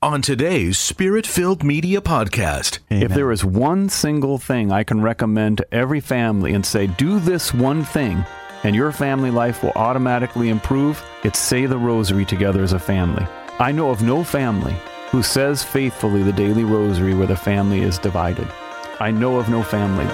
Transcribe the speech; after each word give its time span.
On 0.00 0.22
today's 0.22 0.78
Spirit 0.78 1.26
Filled 1.26 1.64
Media 1.64 2.00
Podcast, 2.00 2.78
Amen. 2.92 3.02
If 3.02 3.14
there 3.14 3.32
is 3.32 3.44
one 3.44 3.88
single 3.88 4.38
thing 4.38 4.70
I 4.70 4.84
can 4.84 5.02
recommend 5.02 5.58
to 5.58 5.74
every 5.74 5.98
family 5.98 6.54
and 6.54 6.64
say, 6.64 6.86
do 6.86 7.18
this 7.18 7.52
one 7.52 7.82
thing, 7.82 8.24
and 8.62 8.76
your 8.76 8.92
family 8.92 9.32
life 9.32 9.60
will 9.60 9.72
automatically 9.74 10.50
improve, 10.50 11.04
it's 11.24 11.40
say 11.40 11.66
the 11.66 11.78
rosary 11.78 12.24
together 12.24 12.62
as 12.62 12.74
a 12.74 12.78
family. 12.78 13.26
I 13.58 13.72
know 13.72 13.90
of 13.90 14.00
no 14.00 14.22
family 14.22 14.76
who 15.10 15.20
says 15.20 15.64
faithfully 15.64 16.22
the 16.22 16.32
daily 16.32 16.62
rosary 16.62 17.14
where 17.14 17.26
the 17.26 17.34
family 17.34 17.80
is 17.80 17.98
divided. 17.98 18.46
I 19.00 19.10
know 19.10 19.36
of 19.40 19.48
no 19.48 19.64
family. 19.64 20.06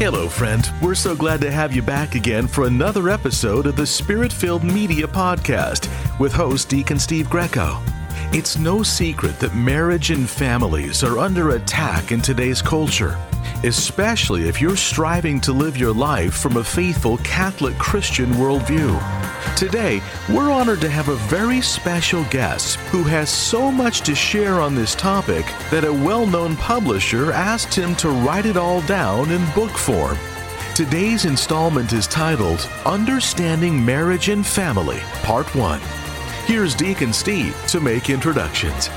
Hello, 0.00 0.30
friend. 0.30 0.72
We're 0.80 0.94
so 0.94 1.14
glad 1.14 1.42
to 1.42 1.50
have 1.50 1.76
you 1.76 1.82
back 1.82 2.14
again 2.14 2.46
for 2.46 2.64
another 2.64 3.10
episode 3.10 3.66
of 3.66 3.76
the 3.76 3.86
Spirit 3.86 4.32
Filled 4.32 4.64
Media 4.64 5.06
Podcast 5.06 5.90
with 6.18 6.32
host 6.32 6.70
Deacon 6.70 6.98
Steve 6.98 7.28
Greco. 7.28 7.78
It's 8.32 8.56
no 8.56 8.82
secret 8.82 9.38
that 9.40 9.54
marriage 9.54 10.10
and 10.10 10.26
families 10.26 11.04
are 11.04 11.18
under 11.18 11.50
attack 11.50 12.12
in 12.12 12.22
today's 12.22 12.62
culture, 12.62 13.18
especially 13.64 14.48
if 14.48 14.60
you're 14.60 14.76
striving 14.76 15.40
to 15.40 15.52
live 15.52 15.76
your 15.76 15.92
life 15.92 16.34
from 16.34 16.56
a 16.56 16.64
faithful 16.64 17.18
Catholic 17.18 17.76
Christian 17.78 18.30
worldview. 18.32 18.98
Today, 19.56 20.00
we're 20.28 20.50
honored 20.50 20.80
to 20.80 20.88
have 20.88 21.08
a 21.08 21.16
very 21.16 21.60
special 21.60 22.24
guest 22.24 22.76
who 22.90 23.02
has 23.04 23.30
so 23.30 23.70
much 23.70 24.00
to 24.02 24.14
share 24.14 24.60
on 24.60 24.74
this 24.74 24.94
topic 24.94 25.44
that 25.70 25.84
a 25.84 25.92
well 25.92 26.26
known 26.26 26.56
publisher 26.56 27.32
asked 27.32 27.74
him 27.74 27.94
to 27.96 28.08
write 28.08 28.46
it 28.46 28.56
all 28.56 28.80
down 28.82 29.30
in 29.30 29.44
book 29.54 29.72
form. 29.72 30.16
Today's 30.74 31.26
installment 31.26 31.92
is 31.92 32.06
titled 32.06 32.66
Understanding 32.86 33.84
Marriage 33.84 34.28
and 34.30 34.46
Family, 34.46 35.00
Part 35.22 35.54
1. 35.54 35.80
Here's 36.46 36.74
Deacon 36.74 37.12
Steve 37.12 37.56
to 37.68 37.80
make 37.80 38.08
introductions. 38.08 38.88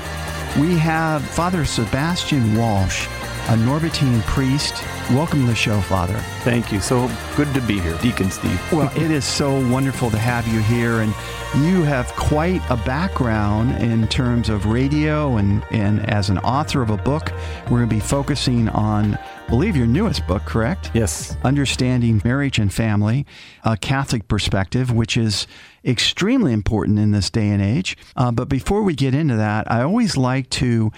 We 0.58 0.78
have 0.78 1.22
Father 1.22 1.64
Sebastian 1.64 2.56
Walsh, 2.56 3.06
a 3.48 3.56
Norbertine 3.56 4.22
priest. 4.22 4.82
Welcome 5.10 5.42
to 5.42 5.46
the 5.46 5.54
show, 5.54 5.78
Father. 5.82 6.16
Thank 6.44 6.72
you. 6.72 6.80
So 6.80 7.10
good 7.36 7.52
to 7.52 7.60
be 7.60 7.78
here, 7.78 7.94
Deacon 7.98 8.30
Steve. 8.30 8.58
Well, 8.72 8.90
it 8.96 9.10
is 9.10 9.26
so 9.26 9.60
wonderful 9.68 10.10
to 10.10 10.18
have 10.18 10.48
you 10.48 10.60
here, 10.60 11.00
and 11.00 11.14
you 11.62 11.82
have 11.82 12.08
quite 12.16 12.62
a 12.70 12.76
background 12.78 13.76
in 13.82 14.08
terms 14.08 14.48
of 14.48 14.64
radio 14.64 15.36
and, 15.36 15.62
and 15.70 16.08
as 16.08 16.30
an 16.30 16.38
author 16.38 16.80
of 16.80 16.88
a 16.88 16.96
book. 16.96 17.32
We're 17.64 17.78
going 17.78 17.90
to 17.90 17.94
be 17.94 18.00
focusing 18.00 18.70
on, 18.70 19.14
I 19.14 19.48
believe, 19.50 19.76
your 19.76 19.86
newest 19.86 20.26
book, 20.26 20.46
correct? 20.46 20.90
Yes. 20.94 21.36
Understanding 21.44 22.22
Marriage 22.24 22.58
and 22.58 22.72
Family, 22.72 23.26
a 23.62 23.76
Catholic 23.76 24.26
perspective, 24.26 24.90
which 24.90 25.18
is 25.18 25.46
extremely 25.84 26.54
important 26.54 26.98
in 26.98 27.10
this 27.10 27.28
day 27.28 27.50
and 27.50 27.62
age. 27.62 27.94
Uh, 28.16 28.32
but 28.32 28.48
before 28.48 28.82
we 28.82 28.94
get 28.94 29.14
into 29.14 29.36
that, 29.36 29.70
I 29.70 29.82
always 29.82 30.16
like 30.16 30.48
to 30.50 30.90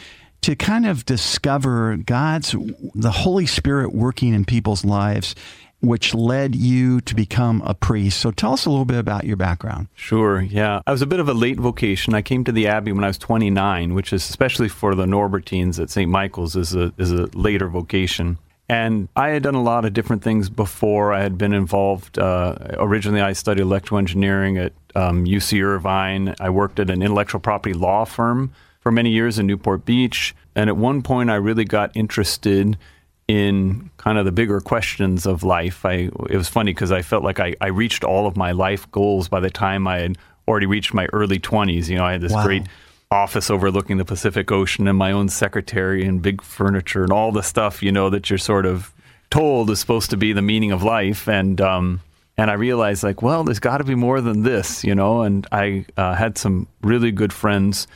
to 0.47 0.55
kind 0.55 0.86
of 0.86 1.05
discover 1.05 1.97
God's 1.97 2.55
the 2.94 3.11
Holy 3.11 3.47
Spirit 3.47 3.92
working 3.92 4.33
in 4.33 4.44
people's 4.44 4.84
lives 4.84 5.34
which 5.80 6.14
led 6.14 6.55
you 6.55 7.00
to 7.00 7.16
become 7.16 7.62
a 7.66 7.75
priest. 7.75 8.21
So 8.21 8.31
tell 8.31 8.53
us 8.53 8.65
a 8.65 8.71
little 8.71 8.84
bit 8.84 8.98
about 8.98 9.25
your 9.25 9.37
background. 9.37 9.88
Sure, 9.97 10.41
yeah. 10.41 10.82
I 10.87 10.93
was 10.93 11.03
a 11.03 11.06
bit 11.06 11.19
of 11.19 11.28
a 11.28 11.34
late 11.34 11.59
vocation. 11.59 12.15
I 12.15 12.22
came 12.22 12.44
to 12.44 12.53
the 12.53 12.69
Abbey 12.69 12.93
when 12.93 13.03
I 13.03 13.09
was 13.09 13.19
29, 13.19 13.93
which 13.93 14.12
is 14.12 14.28
especially 14.31 14.69
for 14.69 14.94
the 14.94 15.04
Norbertines 15.04 15.81
at 15.82 15.91
St. 15.91 16.09
Michael's 16.09 16.54
is 16.54 16.76
a 16.76 16.92
is 16.97 17.10
a 17.10 17.26
later 17.37 17.69
vocation. 17.69 18.38
And 18.69 19.09
I 19.16 19.31
had 19.31 19.42
done 19.42 19.56
a 19.56 19.62
lot 19.62 19.84
of 19.84 19.94
different 19.94 20.22
things 20.22 20.48
before. 20.48 21.12
I 21.12 21.22
had 21.22 21.37
been 21.37 21.53
involved. 21.53 22.21
Uh, 22.21 22.56
originally, 22.75 23.21
I 23.21 23.32
studied 23.32 23.62
electrical 23.62 23.98
engineering 23.98 24.59
at 24.59 24.72
um, 24.94 25.25
UC 25.25 25.60
Irvine. 25.60 26.37
I 26.38 26.50
worked 26.50 26.78
at 26.78 26.88
an 26.88 27.03
intellectual 27.03 27.41
property 27.41 27.75
law 27.75 28.04
firm 28.04 28.53
for 28.86 28.92
many 28.92 29.10
years 29.10 29.36
in 29.36 29.48
Newport 29.48 29.84
Beach. 29.84 30.32
And 30.54 30.70
at 30.70 30.76
one 30.76 31.02
point, 31.02 31.28
I 31.28 31.34
really 31.34 31.64
got 31.64 31.91
interested 31.97 32.78
in 33.26 33.91
kind 33.97 34.16
of 34.16 34.24
the 34.24 34.30
bigger 34.30 34.60
questions 34.60 35.26
of 35.26 35.42
life. 35.42 35.84
I 35.84 36.08
it 36.30 36.36
was 36.36 36.48
funny 36.48 36.72
because 36.72 36.92
I 36.92 37.02
felt 37.02 37.24
like 37.24 37.41
I, 37.41 37.56
I 37.60 37.66
reached 37.66 38.04
all 38.04 38.28
of 38.28 38.36
my 38.36 38.52
life 38.52 38.88
goals 38.92 39.28
by 39.28 39.41
the 39.41 39.50
time 39.50 39.88
I 39.88 39.98
had 39.98 40.19
already 40.47 40.66
reached 40.66 40.94
my 40.94 41.06
early 41.12 41.41
20s. 41.41 41.88
You 41.88 41.97
know, 41.97 42.04
I 42.04 42.12
had 42.12 42.20
this 42.20 42.30
Wow. 42.32 42.44
great 42.44 42.62
office 43.10 43.50
overlooking 43.50 43.97
the 43.97 44.04
Pacific 44.04 44.52
Ocean 44.52 44.86
and 44.86 44.97
my 44.97 45.10
own 45.10 45.28
secretary 45.30 46.04
and 46.06 46.22
big 46.22 46.41
furniture 46.41 47.03
and 47.03 47.10
all 47.10 47.32
the 47.32 47.42
stuff, 47.42 47.82
you 47.82 47.91
know, 47.91 48.08
that 48.10 48.30
you're 48.30 48.38
sort 48.38 48.66
of 48.66 48.92
told 49.32 49.68
is 49.68 49.80
supposed 49.80 50.10
to 50.10 50.16
be 50.16 50.32
the 50.32 50.42
meaning 50.42 50.70
of 50.70 50.84
life. 50.84 51.26
And, 51.28 51.60
um, 51.60 52.03
and 52.38 52.53
I 52.53 52.54
realized 52.54 53.03
like, 53.03 53.20
well, 53.20 53.42
there's 53.42 53.58
got 53.58 53.78
to 53.78 53.84
be 53.84 53.97
more 53.97 54.20
than 54.20 54.44
this, 54.44 54.84
you 54.84 54.94
know, 54.94 55.22
and 55.22 55.44
I 55.50 55.86
uh, 55.97 56.14
had 56.14 56.38
some 56.38 56.68
really 56.82 57.10
good 57.10 57.32
friends 57.32 57.88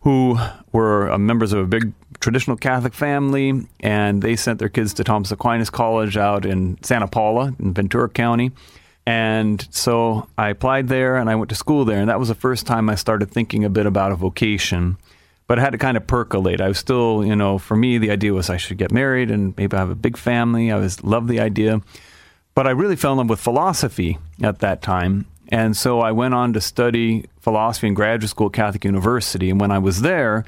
who 0.00 0.38
were 0.72 1.10
uh, 1.10 1.18
members 1.18 1.52
of 1.52 1.60
a 1.60 1.66
big 1.66 1.92
traditional 2.20 2.56
Catholic 2.56 2.94
family, 2.94 3.66
and 3.80 4.22
they 4.22 4.36
sent 4.36 4.58
their 4.58 4.68
kids 4.68 4.94
to 4.94 5.04
Thomas 5.04 5.30
Aquinas 5.30 5.70
College 5.70 6.16
out 6.16 6.44
in 6.44 6.82
Santa 6.82 7.06
Paula 7.08 7.54
in 7.58 7.74
Ventura 7.74 8.08
County. 8.08 8.52
And 9.08 9.66
so 9.70 10.28
I 10.36 10.50
applied 10.50 10.88
there 10.88 11.16
and 11.16 11.30
I 11.30 11.34
went 11.34 11.48
to 11.48 11.54
school 11.54 11.86
there. 11.86 11.98
And 11.98 12.10
that 12.10 12.18
was 12.18 12.28
the 12.28 12.34
first 12.34 12.66
time 12.66 12.90
I 12.90 12.94
started 12.94 13.30
thinking 13.30 13.64
a 13.64 13.70
bit 13.70 13.86
about 13.86 14.12
a 14.12 14.16
vocation. 14.16 14.98
But 15.46 15.58
I 15.58 15.62
had 15.62 15.70
to 15.70 15.78
kind 15.78 15.96
of 15.96 16.06
percolate. 16.06 16.60
I 16.60 16.68
was 16.68 16.76
still, 16.76 17.24
you 17.24 17.34
know, 17.34 17.56
for 17.56 17.74
me, 17.74 17.96
the 17.96 18.10
idea 18.10 18.34
was 18.34 18.50
I 18.50 18.58
should 18.58 18.76
get 18.76 18.92
married 18.92 19.30
and 19.30 19.56
maybe 19.56 19.74
have 19.78 19.88
a 19.88 19.94
big 19.94 20.18
family. 20.18 20.70
I 20.70 20.76
was 20.76 21.02
loved 21.02 21.28
the 21.28 21.40
idea. 21.40 21.80
But 22.54 22.66
I 22.66 22.70
really 22.72 22.96
fell 22.96 23.12
in 23.12 23.18
love 23.18 23.30
with 23.30 23.40
philosophy 23.40 24.18
at 24.42 24.58
that 24.58 24.82
time. 24.82 25.24
And 25.48 25.76
so 25.76 26.00
I 26.00 26.12
went 26.12 26.34
on 26.34 26.52
to 26.52 26.60
study 26.60 27.24
philosophy 27.40 27.86
in 27.86 27.94
graduate 27.94 28.30
school 28.30 28.48
at 28.48 28.52
Catholic 28.52 28.84
University. 28.84 29.50
And 29.50 29.60
when 29.60 29.70
I 29.70 29.78
was 29.78 30.02
there, 30.02 30.44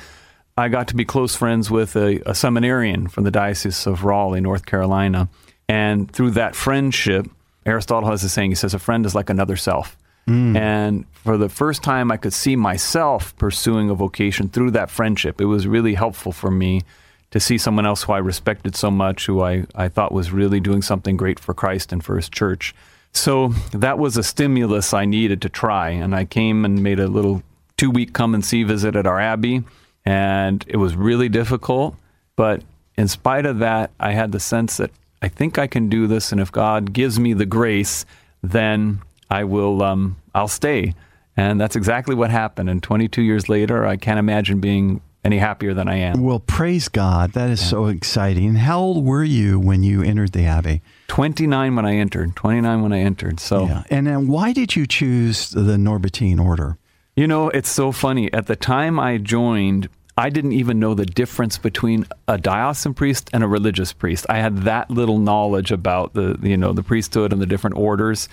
I 0.56 0.68
got 0.68 0.88
to 0.88 0.94
be 0.94 1.04
close 1.04 1.34
friends 1.34 1.70
with 1.70 1.96
a, 1.96 2.20
a 2.28 2.34
seminarian 2.34 3.08
from 3.08 3.24
the 3.24 3.30
Diocese 3.30 3.86
of 3.86 4.04
Raleigh, 4.04 4.42
North 4.42 4.66
Carolina. 4.66 5.28
And 5.68 6.10
through 6.10 6.32
that 6.32 6.54
friendship, 6.54 7.28
Aristotle 7.64 8.10
has 8.10 8.24
a 8.24 8.28
saying, 8.28 8.50
he 8.50 8.54
says, 8.54 8.74
a 8.74 8.78
friend 8.78 9.06
is 9.06 9.14
like 9.14 9.30
another 9.30 9.56
self. 9.56 9.96
Mm. 10.26 10.56
And 10.56 11.06
for 11.12 11.38
the 11.38 11.48
first 11.48 11.82
time, 11.82 12.10
I 12.10 12.16
could 12.16 12.32
see 12.32 12.56
myself 12.56 13.36
pursuing 13.38 13.88
a 13.88 13.94
vocation 13.94 14.48
through 14.48 14.72
that 14.72 14.90
friendship. 14.90 15.40
It 15.40 15.46
was 15.46 15.66
really 15.66 15.94
helpful 15.94 16.32
for 16.32 16.50
me 16.50 16.82
to 17.30 17.40
see 17.40 17.58
someone 17.58 17.86
else 17.86 18.02
who 18.02 18.12
I 18.12 18.18
respected 18.18 18.76
so 18.76 18.90
much, 18.90 19.26
who 19.26 19.40
I, 19.40 19.64
I 19.74 19.88
thought 19.88 20.12
was 20.12 20.32
really 20.32 20.60
doing 20.60 20.82
something 20.82 21.16
great 21.16 21.38
for 21.38 21.54
Christ 21.54 21.92
and 21.92 22.04
for 22.04 22.16
his 22.16 22.28
church. 22.28 22.74
So 23.12 23.48
that 23.72 23.98
was 23.98 24.16
a 24.16 24.22
stimulus 24.22 24.94
I 24.94 25.04
needed 25.04 25.42
to 25.42 25.48
try. 25.48 25.90
And 25.90 26.14
I 26.14 26.24
came 26.24 26.64
and 26.64 26.82
made 26.82 27.00
a 27.00 27.08
little 27.08 27.42
two 27.76 27.90
week 27.90 28.12
come 28.12 28.34
and 28.34 28.44
see 28.44 28.62
visit 28.62 28.96
at 28.96 29.06
our 29.06 29.20
Abbey. 29.20 29.64
And 30.04 30.64
it 30.68 30.76
was 30.76 30.96
really 30.96 31.28
difficult. 31.28 31.96
But 32.36 32.62
in 32.96 33.08
spite 33.08 33.46
of 33.46 33.58
that, 33.58 33.90
I 33.98 34.12
had 34.12 34.32
the 34.32 34.40
sense 34.40 34.76
that 34.78 34.90
I 35.22 35.28
think 35.28 35.58
I 35.58 35.66
can 35.66 35.88
do 35.88 36.06
this. 36.06 36.32
And 36.32 36.40
if 36.40 36.50
God 36.50 36.92
gives 36.92 37.18
me 37.18 37.34
the 37.34 37.46
grace, 37.46 38.06
then 38.42 39.02
I 39.30 39.44
will, 39.44 39.82
um, 39.82 40.16
I'll 40.34 40.48
stay. 40.48 40.94
And 41.36 41.60
that's 41.60 41.76
exactly 41.76 42.14
what 42.14 42.30
happened. 42.30 42.70
And 42.70 42.82
22 42.82 43.22
years 43.22 43.48
later, 43.48 43.86
I 43.86 43.96
can't 43.96 44.18
imagine 44.18 44.60
being 44.60 45.00
any 45.24 45.38
happier 45.38 45.74
than 45.74 45.88
I 45.88 45.96
am. 45.96 46.22
Well, 46.22 46.40
praise 46.40 46.88
God. 46.88 47.32
That 47.32 47.50
is 47.50 47.66
so 47.66 47.86
exciting. 47.86 48.54
How 48.54 48.80
old 48.80 49.04
were 49.04 49.24
you 49.24 49.60
when 49.60 49.82
you 49.82 50.02
entered 50.02 50.32
the 50.32 50.46
Abbey? 50.46 50.80
29 51.10 51.74
when 51.74 51.84
I 51.84 51.96
entered, 51.96 52.36
29 52.36 52.82
when 52.82 52.92
I 52.92 53.00
entered. 53.00 53.40
So, 53.40 53.66
Yeah. 53.66 53.82
And 53.90 54.06
then 54.06 54.28
why 54.28 54.52
did 54.52 54.76
you 54.76 54.86
choose 54.86 55.50
the 55.50 55.76
Norbertine 55.76 56.38
order? 56.38 56.78
you 57.16 57.26
know, 57.26 57.48
it's 57.48 57.68
so 57.68 57.90
funny. 57.90 58.32
At 58.32 58.46
the 58.46 58.54
time 58.54 59.00
I 59.00 59.18
joined, 59.18 59.88
I 60.16 60.30
didn't 60.30 60.52
even 60.52 60.78
know 60.78 60.94
the 60.94 61.04
difference 61.04 61.58
between 61.58 62.06
a 62.28 62.38
diocesan 62.38 62.94
priest 62.94 63.28
and 63.32 63.42
a 63.42 63.48
religious 63.48 63.92
priest. 63.92 64.24
I 64.28 64.38
had 64.38 64.58
that 64.58 64.88
little 64.88 65.18
knowledge 65.18 65.72
about 65.72 66.14
the, 66.14 66.38
you 66.42 66.56
know, 66.56 66.72
the 66.72 66.84
priesthood 66.84 67.32
and 67.32 67.42
the 67.42 67.46
different 67.46 67.76
orders. 67.76 68.28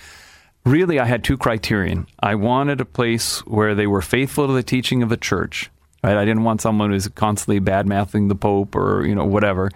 Really, 0.64 1.00
I 1.00 1.04
had 1.04 1.24
two 1.24 1.36
criterion. 1.36 2.06
I 2.20 2.36
wanted 2.36 2.80
a 2.80 2.84
place 2.84 3.40
where 3.44 3.74
they 3.74 3.88
were 3.88 4.02
faithful 4.02 4.46
to 4.46 4.52
the 4.52 4.62
teaching 4.62 5.02
of 5.02 5.08
the 5.08 5.16
church. 5.16 5.68
Right? 6.04 6.16
I 6.16 6.24
didn't 6.24 6.44
want 6.44 6.60
someone 6.60 6.92
who's 6.92 7.08
constantly 7.08 7.58
bad 7.58 7.88
mouthing 7.88 8.28
the 8.28 8.36
Pope 8.36 8.76
or 8.76 9.04
you 9.04 9.16
know 9.16 9.24
whatever. 9.24 9.68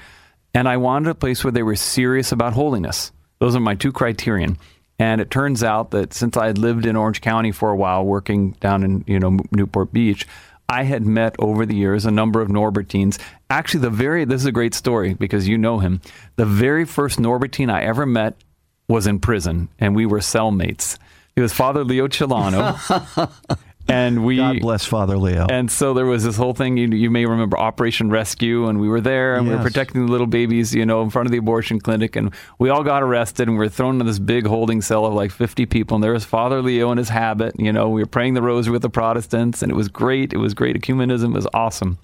And 0.55 0.69
I 0.69 0.77
wanted 0.77 1.09
a 1.11 1.15
place 1.15 1.45
where 1.45 1.53
they 1.53 1.63
were 1.63 1.77
serious 1.77 2.33
about 2.33 2.53
holiness. 2.53 3.13
Those 3.39 3.57
are 3.57 3.61
my 3.61 3.75
two 3.75 3.93
criterion. 3.93 4.59
And 4.99 5.21
it 5.21 5.31
turns 5.31 5.65
out 5.65 5.91
that 5.91 6.13
since 6.13 6.37
I 6.37 6.47
had 6.47 6.59
lived 6.59 6.87
in 6.87 6.95
Orange 6.95 7.21
County 7.21 7.51
for 7.51 7.71
a 7.71 7.77
while, 7.77 8.05
working 8.05 8.53
down 8.61 8.85
in 8.85 9.05
you 9.07 9.19
know 9.19 9.39
Newport 9.51 9.93
Beach, 9.93 10.27
I 10.69 10.85
had 10.85 11.05
met 11.05 11.35
over 11.39 11.67
the 11.67 11.75
years 11.75 12.07
a 12.07 12.11
number 12.11 12.41
of 12.41 12.49
Norbertines. 12.49 13.19
Actually, 13.51 13.81
the 13.81 13.91
very 13.91 14.25
this 14.25 14.43
is 14.43 14.47
a 14.47 14.53
great 14.53 14.75
story 14.75 15.15
because 15.15 15.49
you 15.49 15.59
know 15.59 15.79
him. 15.79 16.01
The 16.37 16.47
very 16.47 16.85
first 16.85 17.19
Norbertine 17.19 17.71
I 17.71 17.83
ever 17.83 18.07
met 18.07 18.37
was 18.89 19.07
in 19.07 19.19
prison, 19.19 19.71
and 19.79 19.97
we 19.97 20.07
were 20.07 20.21
cellmates. 20.21 20.99
He 21.35 21.41
was 21.41 21.53
Father 21.53 21.83
Leo 21.83 22.09
Chilano. 22.09 22.79
and 23.89 24.25
we 24.25 24.37
God 24.37 24.61
bless 24.61 24.85
Father 24.85 25.17
Leo. 25.17 25.47
And 25.51 25.71
so 25.71 25.95
there 25.95 26.07
was 26.07 26.25
this 26.25 26.37
whole 26.37 26.55
thing. 26.55 26.77
You, 26.77 26.89
you 26.89 27.11
may 27.11 27.27
remember 27.27 27.59
Operation 27.59 28.11
Rescue, 28.11 28.69
and 28.69 28.81
we 28.81 28.89
were 28.89 29.01
there, 29.01 29.35
and 29.35 29.47
yes. 29.47 29.53
we 29.53 29.57
were 29.57 29.63
protecting 29.63 30.07
the 30.07 30.13
little 30.13 30.27
babies, 30.27 30.75
you 30.75 30.87
know, 30.87 31.03
in 31.03 31.11
front 31.11 31.27
of 31.27 31.33
the 31.33 31.39
abortion 31.39 31.81
clinic, 31.81 32.17
and 32.17 32.35
we 32.59 32.71
all 32.71 32.83
got 32.83 33.03
arrested, 33.03 33.49
and 33.49 33.53
we 33.53 33.59
were 33.59 33.69
thrown 33.69 34.01
in 34.01 34.07
this 34.07 34.19
big 34.19 34.47
holding 34.47 34.83
cell 34.83 35.05
of 35.05 35.15
like 35.15 35.31
50 35.31 35.67
people, 35.67 35.97
and 35.97 36.05
there 36.05 36.13
was 36.13 36.25
Father 36.25 36.63
Leo 36.63 36.91
in 36.93 36.99
his 36.99 37.09
habit. 37.09 37.59
You 37.59 37.73
know, 37.73 37.89
we 37.89 38.03
were 38.03 38.07
praying 38.07 38.35
the 38.35 38.43
rosary 38.43 38.73
with 38.73 38.83
the 38.83 38.91
Protestants, 38.91 39.63
and 39.63 39.71
it 39.71 39.75
was 39.75 39.89
great. 39.89 40.33
It 40.33 40.39
was 40.39 40.55
great. 40.55 40.77
Ecumenism 40.81 41.35
was 41.35 41.47
awesome. 41.53 41.99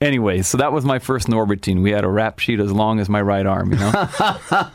Anyway, 0.00 0.42
so 0.42 0.58
that 0.58 0.72
was 0.72 0.84
my 0.84 0.98
first 0.98 1.28
Norbertine. 1.28 1.82
We 1.82 1.92
had 1.92 2.04
a 2.04 2.08
rap 2.08 2.38
sheet 2.40 2.60
as 2.60 2.72
long 2.72 2.98
as 2.98 3.08
my 3.08 3.22
right 3.22 3.46
arm, 3.46 3.72
you 3.72 3.78
know, 3.78 4.08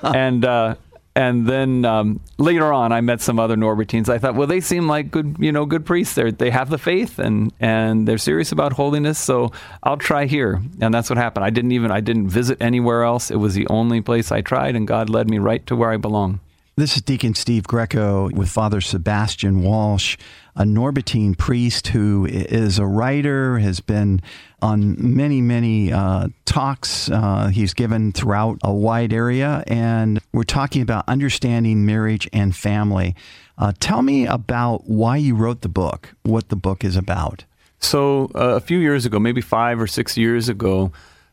and. 0.04 0.46
Uh, 0.46 0.76
and 1.20 1.46
then 1.46 1.84
um, 1.84 2.22
later 2.38 2.72
on, 2.72 2.94
I 2.94 3.02
met 3.02 3.20
some 3.20 3.40
other 3.40 3.58
Norbertines. 3.58 4.08
I 4.08 4.20
thought, 4.20 4.36
well, 4.36 4.48
they 4.48 4.62
seem 4.62 4.88
like 4.88 5.12
good, 5.12 5.36
you 5.38 5.52
know, 5.52 5.66
good 5.66 5.86
priests. 5.86 6.16
They 6.16 6.32
they 6.32 6.50
have 6.50 6.70
the 6.70 6.78
faith 6.78 7.20
and 7.20 7.52
and 7.60 8.08
they're 8.08 8.18
serious 8.18 8.54
about 8.54 8.72
holiness. 8.72 9.20
So 9.20 9.52
I'll 9.84 9.98
try 9.98 10.28
here, 10.28 10.62
and 10.80 10.94
that's 10.94 11.10
what 11.10 11.18
happened. 11.18 11.44
I 11.44 11.50
didn't 11.50 11.74
even 11.74 11.92
I 11.92 12.00
didn't 12.00 12.30
visit 12.30 12.62
anywhere 12.62 13.04
else. 13.04 13.32
It 13.32 13.36
was 13.36 13.54
the 13.54 13.68
only 13.68 14.00
place 14.00 14.32
I 14.32 14.40
tried, 14.40 14.78
and 14.78 14.88
God 14.88 15.10
led 15.10 15.30
me 15.30 15.40
right 15.40 15.66
to 15.68 15.76
where 15.76 15.92
I 15.92 15.98
belong. 15.98 16.40
This 16.78 16.96
is 16.96 17.02
Deacon 17.02 17.36
Steve 17.36 17.68
Greco 17.68 18.30
with 18.30 18.48
Father 18.48 18.80
Sebastian 18.80 19.62
Walsh, 19.62 20.16
a 20.60 20.64
Norbertine 20.64 21.38
priest 21.38 21.88
who 21.88 22.28
is 22.30 22.80
a 22.80 22.86
writer, 22.86 23.60
has 23.60 23.80
been 23.80 24.22
on 24.62 24.96
many, 25.16 25.42
many 25.42 25.92
uh, 25.92 26.28
talks 26.44 27.10
uh, 27.10 27.48
he's 27.48 27.74
given 27.74 28.12
throughout 28.12 28.60
a 28.62 28.74
wide 28.74 29.14
area. 29.14 29.64
And 29.68 30.20
we're 30.34 30.44
talking 30.44 30.82
about 30.82 31.06
understanding 31.08 31.86
marriage 31.86 32.28
and 32.34 32.54
family. 32.54 33.16
Uh, 33.58 33.72
tell 33.80 34.02
me 34.02 34.28
about 34.28 34.90
why 34.90 35.16
you 35.16 35.34
wrote 35.34 35.62
the 35.62 35.70
book, 35.70 36.14
what 36.24 36.50
the 36.50 36.58
book 36.58 36.84
is 36.84 36.98
about. 36.98 37.46
So, 37.80 38.30
uh, 38.36 38.56
a 38.56 38.60
few 38.60 38.80
years 38.80 39.06
ago, 39.06 39.18
maybe 39.18 39.40
five 39.40 39.80
or 39.80 39.88
six 39.88 40.18
years 40.18 40.50
ago, 40.50 40.92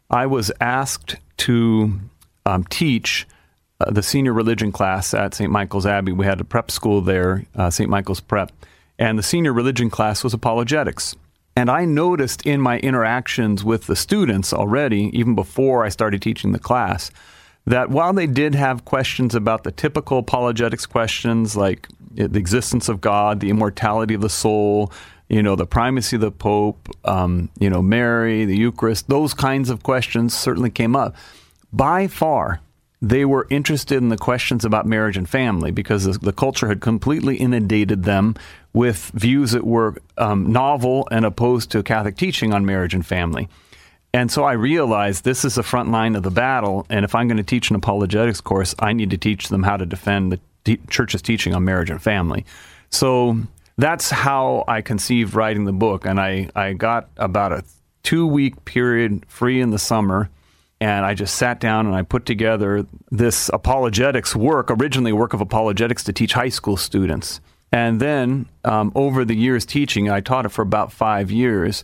I 0.08 0.26
was 0.26 0.52
asked 0.60 1.16
to 1.38 1.98
um, 2.44 2.62
teach 2.64 3.26
uh, 3.80 3.90
the 3.90 4.02
senior 4.02 4.32
religion 4.32 4.70
class 4.70 5.12
at 5.12 5.34
St. 5.34 5.50
Michael's 5.50 5.86
Abbey. 5.86 6.12
We 6.12 6.24
had 6.24 6.40
a 6.40 6.44
prep 6.44 6.70
school 6.70 7.00
there, 7.00 7.44
uh, 7.56 7.70
St. 7.70 7.90
Michael's 7.90 8.20
Prep, 8.20 8.52
and 8.98 9.18
the 9.18 9.22
senior 9.22 9.52
religion 9.52 9.90
class 9.90 10.24
was 10.24 10.34
apologetics. 10.34 11.14
And 11.56 11.70
I 11.70 11.86
noticed 11.86 12.44
in 12.46 12.60
my 12.60 12.78
interactions 12.78 13.64
with 13.64 13.86
the 13.86 13.96
students 13.96 14.52
already, 14.52 15.10
even 15.18 15.34
before 15.34 15.84
I 15.84 15.88
started 15.88 16.20
teaching 16.20 16.52
the 16.52 16.58
class, 16.58 17.10
that 17.66 17.90
while 17.90 18.12
they 18.12 18.26
did 18.26 18.54
have 18.54 18.84
questions 18.84 19.34
about 19.34 19.64
the 19.64 19.72
typical 19.72 20.18
apologetics 20.18 20.86
questions 20.86 21.56
like 21.56 21.88
the 22.12 22.38
existence 22.38 22.88
of 22.88 23.00
God, 23.00 23.40
the 23.40 23.50
immortality 23.50 24.14
of 24.14 24.20
the 24.20 24.28
soul, 24.28 24.92
you 25.28 25.42
know, 25.42 25.56
the 25.56 25.66
primacy 25.66 26.16
of 26.16 26.22
the 26.22 26.30
Pope, 26.30 26.88
um, 27.04 27.48
you 27.58 27.68
know, 27.68 27.82
Mary, 27.82 28.44
the 28.44 28.56
Eucharist, 28.56 29.08
those 29.08 29.34
kinds 29.34 29.70
of 29.70 29.82
questions 29.82 30.34
certainly 30.34 30.70
came 30.70 30.94
up. 30.94 31.16
By 31.72 32.06
far, 32.06 32.60
they 33.02 33.24
were 33.24 33.46
interested 33.50 33.98
in 33.98 34.08
the 34.08 34.16
questions 34.16 34.64
about 34.64 34.86
marriage 34.86 35.16
and 35.16 35.28
family 35.28 35.70
because 35.70 36.18
the, 36.18 36.32
culture 36.32 36.68
had 36.68 36.80
completely 36.80 37.36
inundated 37.36 38.04
them 38.04 38.34
with 38.76 39.10
views 39.14 39.52
that 39.52 39.64
were 39.64 39.96
um, 40.18 40.52
novel 40.52 41.08
and 41.10 41.24
opposed 41.24 41.70
to 41.70 41.82
Catholic 41.82 42.14
teaching 42.14 42.52
on 42.52 42.66
marriage 42.66 42.92
and 42.92 43.06
family. 43.06 43.48
And 44.12 44.30
so 44.30 44.44
I 44.44 44.52
realized 44.52 45.24
this 45.24 45.46
is 45.46 45.54
the 45.54 45.62
front 45.62 45.90
line 45.90 46.14
of 46.14 46.22
the 46.22 46.30
battle. 46.30 46.86
And 46.90 47.02
if 47.02 47.14
I'm 47.14 47.26
going 47.26 47.38
to 47.38 47.42
teach 47.42 47.70
an 47.70 47.76
apologetics 47.76 48.42
course, 48.42 48.74
I 48.78 48.92
need 48.92 49.08
to 49.10 49.16
teach 49.16 49.48
them 49.48 49.62
how 49.62 49.78
to 49.78 49.86
defend 49.86 50.38
the 50.64 50.78
church's 50.90 51.22
teaching 51.22 51.54
on 51.54 51.64
marriage 51.64 51.88
and 51.88 52.02
family. 52.02 52.44
So 52.90 53.38
that's 53.78 54.10
how 54.10 54.64
I 54.68 54.82
conceived 54.82 55.32
writing 55.34 55.64
the 55.64 55.72
book. 55.72 56.04
And 56.04 56.20
I, 56.20 56.50
I 56.54 56.74
got 56.74 57.08
about 57.16 57.52
a 57.52 57.64
two 58.02 58.26
week 58.26 58.66
period 58.66 59.24
free 59.26 59.62
in 59.62 59.70
the 59.70 59.78
summer 59.78 60.28
and 60.82 61.06
I 61.06 61.14
just 61.14 61.36
sat 61.36 61.60
down 61.60 61.86
and 61.86 61.94
I 61.94 62.02
put 62.02 62.26
together 62.26 62.84
this 63.10 63.48
apologetics 63.54 64.36
work, 64.36 64.70
originally 64.70 65.12
a 65.12 65.16
work 65.16 65.32
of 65.32 65.40
apologetics 65.40 66.04
to 66.04 66.12
teach 66.12 66.34
high 66.34 66.50
school 66.50 66.76
students. 66.76 67.40
And 67.72 68.00
then 68.00 68.46
um, 68.64 68.92
over 68.94 69.24
the 69.24 69.34
years 69.34 69.66
teaching, 69.66 70.08
I 70.08 70.20
taught 70.20 70.46
it 70.46 70.50
for 70.50 70.62
about 70.62 70.92
five 70.92 71.30
years. 71.30 71.82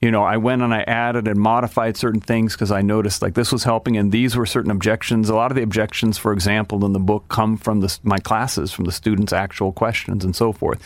You 0.00 0.10
know, 0.10 0.22
I 0.24 0.36
went 0.36 0.62
and 0.62 0.74
I 0.74 0.82
added 0.82 1.28
and 1.28 1.38
modified 1.38 1.96
certain 1.96 2.20
things 2.20 2.54
because 2.54 2.70
I 2.70 2.82
noticed 2.82 3.22
like 3.22 3.34
this 3.34 3.52
was 3.52 3.64
helping, 3.64 3.96
and 3.96 4.12
these 4.12 4.36
were 4.36 4.46
certain 4.46 4.70
objections. 4.70 5.28
A 5.28 5.34
lot 5.34 5.50
of 5.50 5.56
the 5.56 5.62
objections, 5.62 6.18
for 6.18 6.32
example, 6.32 6.84
in 6.84 6.92
the 6.92 6.98
book 6.98 7.28
come 7.28 7.56
from 7.56 7.80
the, 7.80 7.98
my 8.02 8.18
classes, 8.18 8.72
from 8.72 8.84
the 8.84 8.92
students' 8.92 9.32
actual 9.32 9.72
questions 9.72 10.24
and 10.24 10.34
so 10.34 10.52
forth. 10.52 10.82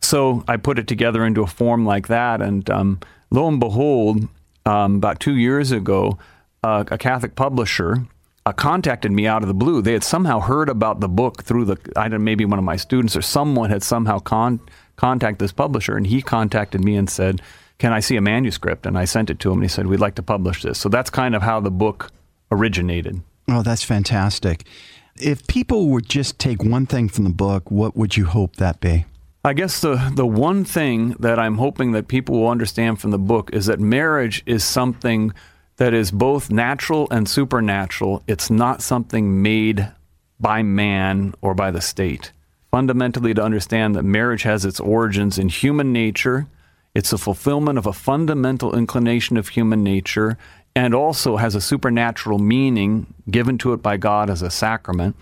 So 0.00 0.44
I 0.48 0.56
put 0.56 0.78
it 0.78 0.86
together 0.86 1.24
into 1.24 1.42
a 1.42 1.46
form 1.46 1.86
like 1.86 2.08
that, 2.08 2.40
and 2.42 2.68
um, 2.70 3.00
lo 3.30 3.48
and 3.48 3.60
behold, 3.60 4.28
um, 4.66 4.96
about 4.96 5.20
two 5.20 5.36
years 5.36 5.70
ago, 5.70 6.18
uh, 6.62 6.84
a 6.90 6.98
Catholic 6.98 7.36
publisher 7.36 8.06
uh, 8.46 8.52
contacted 8.52 9.10
me 9.10 9.26
out 9.26 9.42
of 9.42 9.48
the 9.48 9.54
blue. 9.54 9.80
They 9.80 9.92
had 9.92 10.04
somehow 10.04 10.40
heard 10.40 10.68
about 10.68 11.00
the 11.00 11.08
book 11.08 11.42
through 11.42 11.64
the 11.64 11.78
I 11.96 12.02
don't 12.08 12.20
know 12.20 12.24
maybe 12.24 12.44
one 12.44 12.58
of 12.58 12.64
my 12.64 12.76
students 12.76 13.16
or 13.16 13.22
someone 13.22 13.70
had 13.70 13.82
somehow 13.82 14.18
con- 14.18 14.60
contacted 14.96 15.38
this 15.38 15.52
publisher, 15.52 15.96
and 15.96 16.06
he 16.06 16.22
contacted 16.22 16.84
me 16.84 16.96
and 16.96 17.08
said, 17.08 17.40
"Can 17.78 17.92
I 17.92 18.00
see 18.00 18.16
a 18.16 18.20
manuscript?" 18.20 18.86
And 18.86 18.98
I 18.98 19.06
sent 19.06 19.30
it 19.30 19.38
to 19.40 19.50
him, 19.50 19.58
and 19.58 19.64
he 19.64 19.68
said, 19.68 19.86
"We'd 19.86 20.00
like 20.00 20.14
to 20.16 20.22
publish 20.22 20.62
this." 20.62 20.78
So 20.78 20.88
that's 20.88 21.10
kind 21.10 21.34
of 21.34 21.42
how 21.42 21.60
the 21.60 21.70
book 21.70 22.10
originated. 22.50 23.22
Oh, 23.48 23.62
that's 23.62 23.84
fantastic. 23.84 24.66
If 25.16 25.46
people 25.46 25.88
would 25.90 26.08
just 26.08 26.38
take 26.38 26.62
one 26.62 26.86
thing 26.86 27.08
from 27.08 27.24
the 27.24 27.30
book, 27.30 27.70
what 27.70 27.96
would 27.96 28.16
you 28.16 28.26
hope 28.26 28.56
that 28.56 28.80
be? 28.80 29.04
I 29.46 29.52
guess 29.52 29.80
the, 29.80 30.10
the 30.14 30.26
one 30.26 30.64
thing 30.64 31.10
that 31.20 31.38
I'm 31.38 31.58
hoping 31.58 31.92
that 31.92 32.08
people 32.08 32.40
will 32.40 32.48
understand 32.48 32.98
from 32.98 33.10
the 33.10 33.18
book 33.18 33.50
is 33.52 33.66
that 33.66 33.78
marriage 33.78 34.42
is 34.46 34.64
something 34.64 35.32
that 35.76 35.94
is 35.94 36.10
both 36.10 36.50
natural 36.50 37.08
and 37.10 37.28
supernatural. 37.28 38.22
It's 38.26 38.50
not 38.50 38.82
something 38.82 39.42
made 39.42 39.88
by 40.38 40.62
man 40.62 41.34
or 41.40 41.54
by 41.54 41.70
the 41.70 41.80
state. 41.80 42.32
Fundamentally, 42.70 43.34
to 43.34 43.42
understand 43.42 43.94
that 43.94 44.02
marriage 44.02 44.42
has 44.42 44.64
its 44.64 44.80
origins 44.80 45.38
in 45.38 45.48
human 45.48 45.92
nature, 45.92 46.46
it's 46.94 47.12
a 47.12 47.18
fulfillment 47.18 47.78
of 47.78 47.86
a 47.86 47.92
fundamental 47.92 48.76
inclination 48.76 49.36
of 49.36 49.48
human 49.48 49.82
nature, 49.82 50.36
and 50.76 50.94
also 50.94 51.36
has 51.36 51.54
a 51.54 51.60
supernatural 51.60 52.38
meaning 52.38 53.06
given 53.30 53.58
to 53.58 53.72
it 53.72 53.82
by 53.82 53.96
God 53.96 54.28
as 54.28 54.42
a 54.42 54.50
sacrament. 54.50 55.16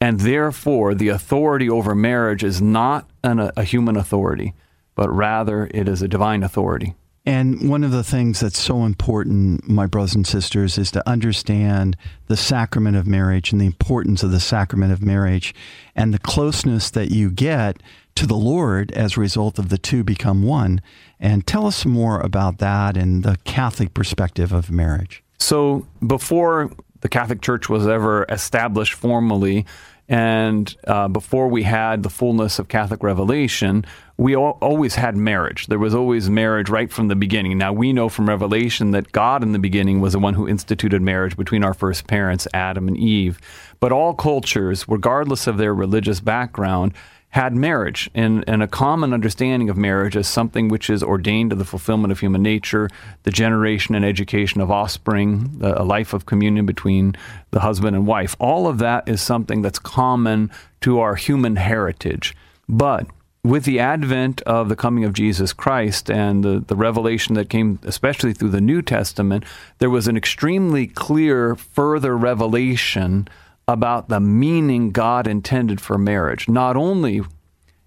And 0.00 0.20
therefore, 0.20 0.94
the 0.94 1.08
authority 1.08 1.70
over 1.70 1.94
marriage 1.94 2.44
is 2.44 2.60
not 2.60 3.08
an, 3.22 3.50
a 3.56 3.62
human 3.62 3.96
authority, 3.96 4.54
but 4.94 5.10
rather 5.10 5.68
it 5.72 5.88
is 5.88 6.02
a 6.02 6.08
divine 6.08 6.42
authority. 6.42 6.94
And 7.26 7.68
one 7.68 7.82
of 7.82 7.90
the 7.90 8.04
things 8.04 8.38
that's 8.38 8.58
so 8.58 8.84
important, 8.84 9.68
my 9.68 9.86
brothers 9.86 10.14
and 10.14 10.24
sisters, 10.24 10.78
is 10.78 10.92
to 10.92 11.06
understand 11.08 11.96
the 12.28 12.36
sacrament 12.36 12.96
of 12.96 13.08
marriage 13.08 13.50
and 13.50 13.60
the 13.60 13.66
importance 13.66 14.22
of 14.22 14.30
the 14.30 14.38
sacrament 14.38 14.92
of 14.92 15.02
marriage 15.02 15.52
and 15.96 16.14
the 16.14 16.20
closeness 16.20 16.88
that 16.90 17.10
you 17.10 17.32
get 17.32 17.82
to 18.14 18.28
the 18.28 18.36
Lord 18.36 18.92
as 18.92 19.16
a 19.16 19.20
result 19.20 19.58
of 19.58 19.70
the 19.70 19.76
two 19.76 20.04
become 20.04 20.44
one. 20.44 20.80
And 21.18 21.44
tell 21.44 21.66
us 21.66 21.84
more 21.84 22.20
about 22.20 22.58
that 22.58 22.96
and 22.96 23.24
the 23.24 23.38
Catholic 23.44 23.92
perspective 23.92 24.52
of 24.52 24.70
marriage. 24.70 25.24
So, 25.38 25.84
before 26.06 26.70
the 27.00 27.08
Catholic 27.08 27.42
Church 27.42 27.68
was 27.68 27.88
ever 27.88 28.24
established 28.28 28.94
formally, 28.94 29.66
and 30.08 30.74
uh, 30.86 31.08
before 31.08 31.48
we 31.48 31.64
had 31.64 32.02
the 32.02 32.10
fullness 32.10 32.58
of 32.58 32.68
Catholic 32.68 33.02
revelation, 33.02 33.84
we 34.18 34.34
all, 34.34 34.58
always 34.62 34.94
had 34.94 35.16
marriage. 35.16 35.66
There 35.66 35.78
was 35.78 35.94
always 35.94 36.30
marriage 36.30 36.70
right 36.70 36.90
from 36.90 37.08
the 37.08 37.16
beginning. 37.16 37.58
Now, 37.58 37.72
we 37.72 37.92
know 37.92 38.08
from 38.08 38.28
Revelation 38.28 38.92
that 38.92 39.12
God 39.12 39.42
in 39.42 39.52
the 39.52 39.58
beginning 39.58 40.00
was 40.00 40.14
the 40.14 40.18
one 40.18 40.34
who 40.34 40.48
instituted 40.48 41.02
marriage 41.02 41.36
between 41.36 41.62
our 41.62 41.74
first 41.74 42.06
parents, 42.06 42.48
Adam 42.54 42.88
and 42.88 42.96
Eve. 42.96 43.38
But 43.78 43.92
all 43.92 44.14
cultures, 44.14 44.88
regardless 44.88 45.46
of 45.46 45.58
their 45.58 45.74
religious 45.74 46.20
background, 46.20 46.94
had 47.30 47.54
marriage 47.54 48.08
and, 48.14 48.42
and 48.46 48.62
a 48.62 48.66
common 48.66 49.12
understanding 49.12 49.68
of 49.68 49.76
marriage 49.76 50.16
as 50.16 50.26
something 50.26 50.68
which 50.68 50.88
is 50.88 51.02
ordained 51.02 51.50
to 51.50 51.56
the 51.56 51.66
fulfillment 51.66 52.10
of 52.10 52.20
human 52.20 52.42
nature, 52.42 52.88
the 53.24 53.30
generation 53.30 53.94
and 53.94 54.06
education 54.06 54.62
of 54.62 54.70
offspring, 54.70 55.60
a 55.60 55.84
life 55.84 56.14
of 56.14 56.24
communion 56.24 56.64
between 56.64 57.14
the 57.50 57.60
husband 57.60 57.94
and 57.94 58.06
wife. 58.06 58.34
All 58.38 58.66
of 58.66 58.78
that 58.78 59.06
is 59.06 59.20
something 59.20 59.60
that's 59.60 59.78
common 59.78 60.50
to 60.80 61.00
our 61.00 61.16
human 61.16 61.56
heritage. 61.56 62.34
But 62.68 63.06
with 63.46 63.64
the 63.64 63.78
advent 63.78 64.42
of 64.42 64.68
the 64.68 64.76
coming 64.76 65.04
of 65.04 65.12
Jesus 65.12 65.52
Christ 65.52 66.10
and 66.10 66.42
the, 66.42 66.64
the 66.66 66.74
revelation 66.74 67.36
that 67.36 67.48
came, 67.48 67.78
especially 67.84 68.32
through 68.32 68.48
the 68.50 68.60
New 68.60 68.82
Testament, 68.82 69.44
there 69.78 69.90
was 69.90 70.08
an 70.08 70.16
extremely 70.16 70.88
clear 70.88 71.54
further 71.54 72.16
revelation 72.16 73.28
about 73.68 74.08
the 74.08 74.18
meaning 74.18 74.90
God 74.90 75.28
intended 75.28 75.80
for 75.80 75.96
marriage. 75.96 76.48
Not 76.48 76.76
only 76.76 77.22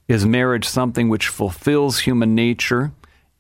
is 0.08 0.26
marriage 0.26 0.66
something 0.66 1.10
which 1.10 1.28
fulfills 1.28 2.00
human 2.00 2.36
nature 2.36 2.92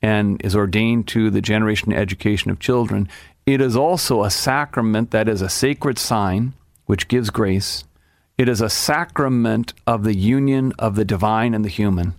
and 0.02 0.42
is 0.44 0.56
ordained 0.56 1.08
to 1.10 1.30
the 1.30 1.42
generation 1.42 1.92
and 1.92 2.02
education 2.02 2.52
of 2.52 2.60
children, 2.60 3.08
it 3.46 3.62
is 3.62 3.78
also 3.78 4.24
a 4.24 4.30
sacrament 4.30 5.12
that 5.12 5.30
is 5.30 5.42
a 5.42 5.50
sacred 5.50 5.98
sign 5.98 6.54
which 6.86 7.08
gives 7.08 7.30
grace. 7.30 7.86
It 8.40 8.48
is 8.48 8.62
a 8.62 8.70
sacrament 8.70 9.74
of 9.86 10.06
the 10.06 10.16
union 10.16 10.72
of 10.80 10.96
the 10.96 11.04
divine 11.04 11.54
and 11.54 11.66
the 11.66 11.70
human, 11.70 12.14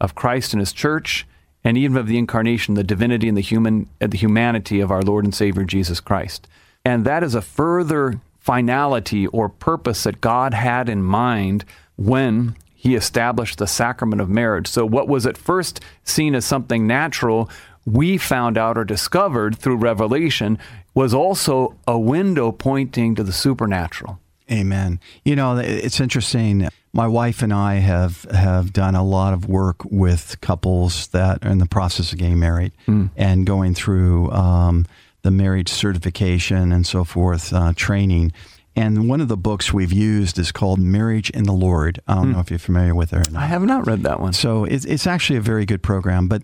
of 0.00 0.14
Christ 0.14 0.54
and 0.54 0.60
his 0.60 0.72
church, 0.72 1.26
and 1.62 1.76
even 1.76 1.98
of 1.98 2.06
the 2.06 2.16
incarnation, 2.16 2.72
the 2.72 2.82
divinity 2.82 3.28
and 3.28 3.36
the 3.36 3.42
human 3.42 3.86
the 3.98 4.16
humanity 4.16 4.80
of 4.80 4.90
our 4.90 5.02
Lord 5.02 5.26
and 5.26 5.34
Savior 5.34 5.64
Jesus 5.64 6.00
Christ. 6.00 6.48
And 6.82 7.04
that 7.04 7.22
is 7.22 7.34
a 7.34 7.42
further 7.42 8.22
finality 8.38 9.26
or 9.26 9.50
purpose 9.50 10.04
that 10.04 10.22
God 10.22 10.54
had 10.54 10.88
in 10.88 11.02
mind 11.02 11.66
when 11.96 12.56
he 12.74 12.94
established 12.94 13.58
the 13.58 13.66
sacrament 13.66 14.22
of 14.22 14.30
marriage. 14.30 14.68
So, 14.68 14.86
what 14.86 15.08
was 15.08 15.26
at 15.26 15.36
first 15.36 15.80
seen 16.04 16.34
as 16.34 16.46
something 16.46 16.86
natural, 16.86 17.50
we 17.84 18.16
found 18.16 18.56
out 18.56 18.78
or 18.78 18.84
discovered 18.86 19.58
through 19.58 19.76
revelation, 19.76 20.58
was 20.94 21.12
also 21.12 21.76
a 21.86 21.98
window 21.98 22.50
pointing 22.50 23.14
to 23.16 23.22
the 23.22 23.30
supernatural. 23.34 24.18
Amen. 24.50 25.00
You 25.24 25.34
know, 25.34 25.56
it's 25.58 26.00
interesting. 26.00 26.68
My 26.92 27.08
wife 27.08 27.42
and 27.42 27.52
I 27.52 27.74
have 27.76 28.22
have 28.30 28.72
done 28.72 28.94
a 28.94 29.04
lot 29.04 29.34
of 29.34 29.48
work 29.48 29.84
with 29.84 30.40
couples 30.40 31.08
that 31.08 31.44
are 31.44 31.50
in 31.50 31.58
the 31.58 31.66
process 31.66 32.12
of 32.12 32.18
getting 32.18 32.38
married 32.38 32.72
mm. 32.86 33.10
and 33.16 33.44
going 33.44 33.74
through 33.74 34.30
um, 34.30 34.86
the 35.22 35.30
marriage 35.30 35.68
certification 35.68 36.72
and 36.72 36.86
so 36.86 37.02
forth 37.04 37.52
uh, 37.52 37.72
training. 37.74 38.32
And 38.76 39.08
one 39.08 39.20
of 39.20 39.28
the 39.28 39.36
books 39.38 39.72
we've 39.72 39.92
used 39.92 40.38
is 40.38 40.52
called 40.52 40.78
Marriage 40.78 41.30
in 41.30 41.44
the 41.44 41.52
Lord. 41.52 42.00
I 42.06 42.14
don't 42.14 42.26
mm. 42.26 42.32
know 42.34 42.40
if 42.40 42.50
you're 42.50 42.58
familiar 42.58 42.94
with 42.94 43.12
it. 43.12 43.34
I 43.34 43.46
have 43.46 43.62
not 43.62 43.86
read 43.86 44.02
that 44.02 44.20
one. 44.20 44.34
So 44.34 44.64
it's, 44.64 44.84
it's 44.84 45.06
actually 45.06 45.38
a 45.38 45.42
very 45.42 45.64
good 45.64 45.82
program. 45.82 46.28
But 46.28 46.42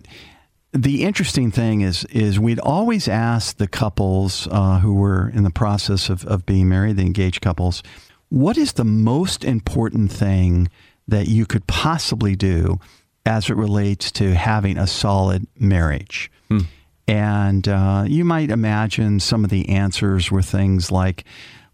the 0.73 1.03
interesting 1.03 1.51
thing 1.51 1.81
is, 1.81 2.03
is 2.05 2.39
we'd 2.39 2.59
always 2.59 3.07
ask 3.07 3.57
the 3.57 3.67
couples 3.67 4.47
uh, 4.51 4.79
who 4.79 4.95
were 4.95 5.29
in 5.29 5.43
the 5.43 5.51
process 5.51 6.09
of, 6.09 6.25
of 6.25 6.45
being 6.45 6.67
married, 6.67 6.97
the 6.97 7.03
engaged 7.03 7.41
couples, 7.41 7.83
what 8.29 8.57
is 8.57 8.73
the 8.73 8.83
most 8.83 9.43
important 9.45 10.11
thing 10.11 10.67
that 11.07 11.27
you 11.27 11.45
could 11.45 11.67
possibly 11.67 12.35
do 12.35 12.79
as 13.25 13.49
it 13.49 13.55
relates 13.55 14.11
to 14.13 14.33
having 14.33 14.77
a 14.77 14.87
solid 14.87 15.45
marriage? 15.59 16.31
Hmm. 16.49 16.61
And 17.07 17.67
uh, 17.67 18.05
you 18.07 18.25
might 18.25 18.49
imagine 18.49 19.19
some 19.19 19.43
of 19.43 19.51
the 19.51 19.69
answers 19.69 20.31
were 20.31 20.41
things 20.41 20.91
like, 20.91 21.23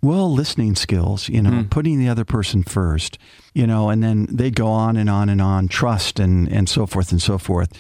well, 0.02 0.32
listening 0.32 0.76
skills, 0.76 1.30
you 1.30 1.42
know, 1.42 1.52
mm. 1.52 1.70
putting 1.70 2.00
the 2.00 2.08
other 2.10 2.26
person 2.26 2.64
first, 2.64 3.18
you 3.54 3.68
know, 3.68 3.90
and 3.90 4.02
then 4.02 4.28
they 4.32 4.50
go 4.50 4.68
on 4.68 4.96
and 4.96 5.10
on 5.10 5.30
and 5.30 5.42
on, 5.42 5.68
trust 5.68 6.20
and, 6.20 6.48
and 6.50 6.70
so 6.70 6.88
forth 6.88 7.12
and 7.12 7.22
so 7.22 7.38
forth. 7.38 7.72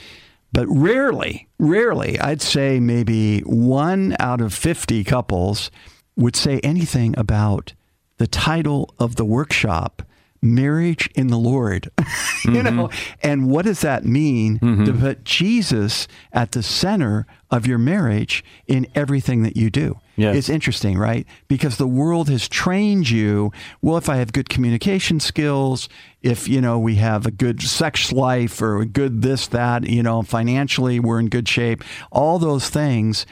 But 0.52 0.68
rarely, 0.68 1.48
rarely, 1.60 2.20
I'd 2.20 2.42
say 2.42 2.80
maybe 2.80 3.42
one 3.42 4.16
out 4.20 4.42
of 4.42 4.54
50 4.54 5.04
couples 5.04 5.70
would 6.16 6.36
say 6.36 6.60
anything 6.60 7.14
about 7.18 7.74
the 8.18 8.28
title 8.28 8.94
of 9.00 9.16
the 9.16 9.26
workshop 9.26 10.02
marriage 10.42 11.10
in 11.16 11.28
the 11.28 11.38
Lord. 11.38 11.90
you 11.98 12.04
mm-hmm. 12.52 12.76
know, 12.76 12.90
and 13.22 13.50
what 13.50 13.66
does 13.66 13.82
that 13.82 14.06
mean 14.06 14.60
mm-hmm. 14.60 14.86
to 14.86 14.94
put 14.94 15.24
Jesus 15.24 16.08
at 16.32 16.52
the 16.52 16.64
center 16.64 17.26
of 17.52 17.66
your 17.66 17.78
marriage 17.78 18.44
in 18.68 18.88
everything 18.96 19.44
that 19.44 19.58
you 19.58 19.70
do? 19.70 20.00
Yes. 20.16 20.36
It's 20.36 20.50
interesting, 20.50 20.98
right? 20.98 21.26
Because 21.48 21.78
the 21.78 21.88
world 21.88 22.30
has 22.30 22.50
trained 22.50 23.10
you, 23.10 23.52
well, 23.82 23.98
if 23.98 24.10
I 24.10 24.18
have 24.18 24.34
good 24.34 24.50
communication 24.50 25.20
skills, 25.20 25.88
if, 26.22 26.48
you 26.48 26.60
know, 26.60 26.78
we 26.78 26.96
have 26.96 27.26
a 27.26 27.32
good 27.32 27.62
sex 27.62 28.12
life 28.12 28.62
or 28.62 28.82
a 28.82 28.86
good 28.86 29.22
this, 29.22 29.48
that, 29.48 29.88
you 29.88 30.04
know, 30.04 30.22
financially 30.22 31.00
we're 31.00 31.20
in 31.20 31.30
good 31.30 31.48
shape, 31.48 31.84
all 32.12 32.38
those 32.38 32.70
things. 32.70 33.26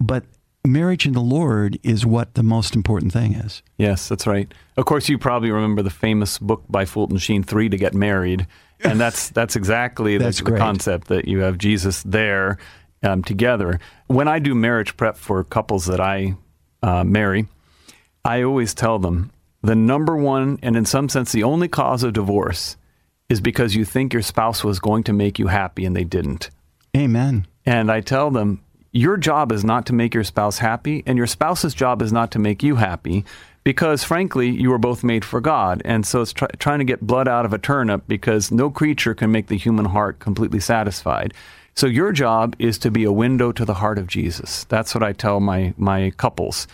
But 0.00 0.24
marriage 0.64 1.06
in 1.06 1.12
the 1.12 1.20
Lord 1.20 1.78
is 1.82 2.06
what 2.06 2.34
the 2.34 2.42
most 2.42 2.74
important 2.74 3.12
thing 3.12 3.34
is. 3.34 3.62
Yes, 3.78 4.08
that's 4.08 4.26
right. 4.26 4.52
Of 4.76 4.84
course, 4.84 5.08
you 5.08 5.18
probably 5.18 5.50
remember 5.50 5.82
the 5.82 5.90
famous 5.90 6.38
book 6.38 6.64
by 6.68 6.84
Fulton 6.84 7.18
Sheen, 7.18 7.42
Three 7.42 7.68
to 7.68 7.76
Get 7.76 7.94
Married. 7.94 8.46
And 8.84 8.98
that's 8.98 9.30
that's 9.30 9.54
exactly 9.54 10.18
that's 10.18 10.38
the, 10.38 10.50
the, 10.50 10.58
concept 10.58 11.08
that 11.08 11.28
you 11.28 11.38
have 11.40 11.56
Jesus 11.56 12.02
there 12.02 12.58
um, 13.02 13.22
together. 13.22 13.78
When 14.08 14.28
I 14.28 14.38
do 14.40 14.54
marriage 14.54 14.96
prep 14.96 15.16
for 15.16 15.44
couples 15.44 15.86
that 15.86 16.00
I 16.00 16.36
uh, 16.82 17.04
marry, 17.04 17.46
I 18.24 18.42
always 18.42 18.74
tell 18.74 18.98
them 18.98 19.30
the 19.62 19.76
number 19.76 20.16
one 20.16 20.58
and 20.62 20.76
in 20.76 20.84
some 20.84 21.08
sense 21.08 21.30
the 21.30 21.44
only 21.44 21.68
cause 21.68 22.02
of 22.02 22.12
divorce 22.12 22.76
is 23.28 23.40
because 23.40 23.76
you 23.76 23.84
think 23.84 24.12
your 24.12 24.22
spouse 24.22 24.64
was 24.64 24.80
going 24.80 25.04
to 25.04 25.12
make 25.12 25.38
you 25.38 25.46
happy 25.46 25.84
and 25.84 25.94
they 25.94 26.04
didn't. 26.04 26.50
Amen. 26.96 27.46
And 27.64 27.90
I 27.90 28.00
tell 28.00 28.30
them 28.30 28.62
your 28.92 29.16
job 29.16 29.50
is 29.50 29.64
not 29.64 29.86
to 29.86 29.92
make 29.92 30.14
your 30.14 30.24
spouse 30.24 30.58
happy, 30.58 31.02
and 31.06 31.16
your 31.18 31.26
spouse's 31.26 31.74
job 31.74 32.02
is 32.02 32.12
not 32.12 32.30
to 32.32 32.38
make 32.38 32.62
you 32.62 32.76
happy, 32.76 33.24
because 33.64 34.04
frankly, 34.04 34.50
you 34.50 34.70
were 34.70 34.78
both 34.78 35.02
made 35.02 35.24
for 35.24 35.40
God. 35.40 35.82
And 35.84 36.06
so 36.06 36.20
it's 36.20 36.32
try- 36.32 36.48
trying 36.58 36.80
to 36.80 36.84
get 36.84 37.06
blood 37.06 37.28
out 37.28 37.44
of 37.44 37.52
a 37.52 37.58
turnip 37.58 38.04
because 38.06 38.50
no 38.50 38.70
creature 38.70 39.14
can 39.14 39.32
make 39.32 39.46
the 39.46 39.56
human 39.56 39.86
heart 39.86 40.18
completely 40.18 40.60
satisfied. 40.60 41.32
So 41.74 41.86
your 41.86 42.12
job 42.12 42.54
is 42.58 42.76
to 42.78 42.90
be 42.90 43.04
a 43.04 43.12
window 43.12 43.50
to 43.52 43.64
the 43.64 43.74
heart 43.74 43.98
of 43.98 44.08
Jesus. 44.08 44.64
That's 44.64 44.94
what 44.94 45.02
I 45.02 45.12
tell 45.12 45.40
my, 45.40 45.72
my 45.76 46.10
couples. 46.10 46.66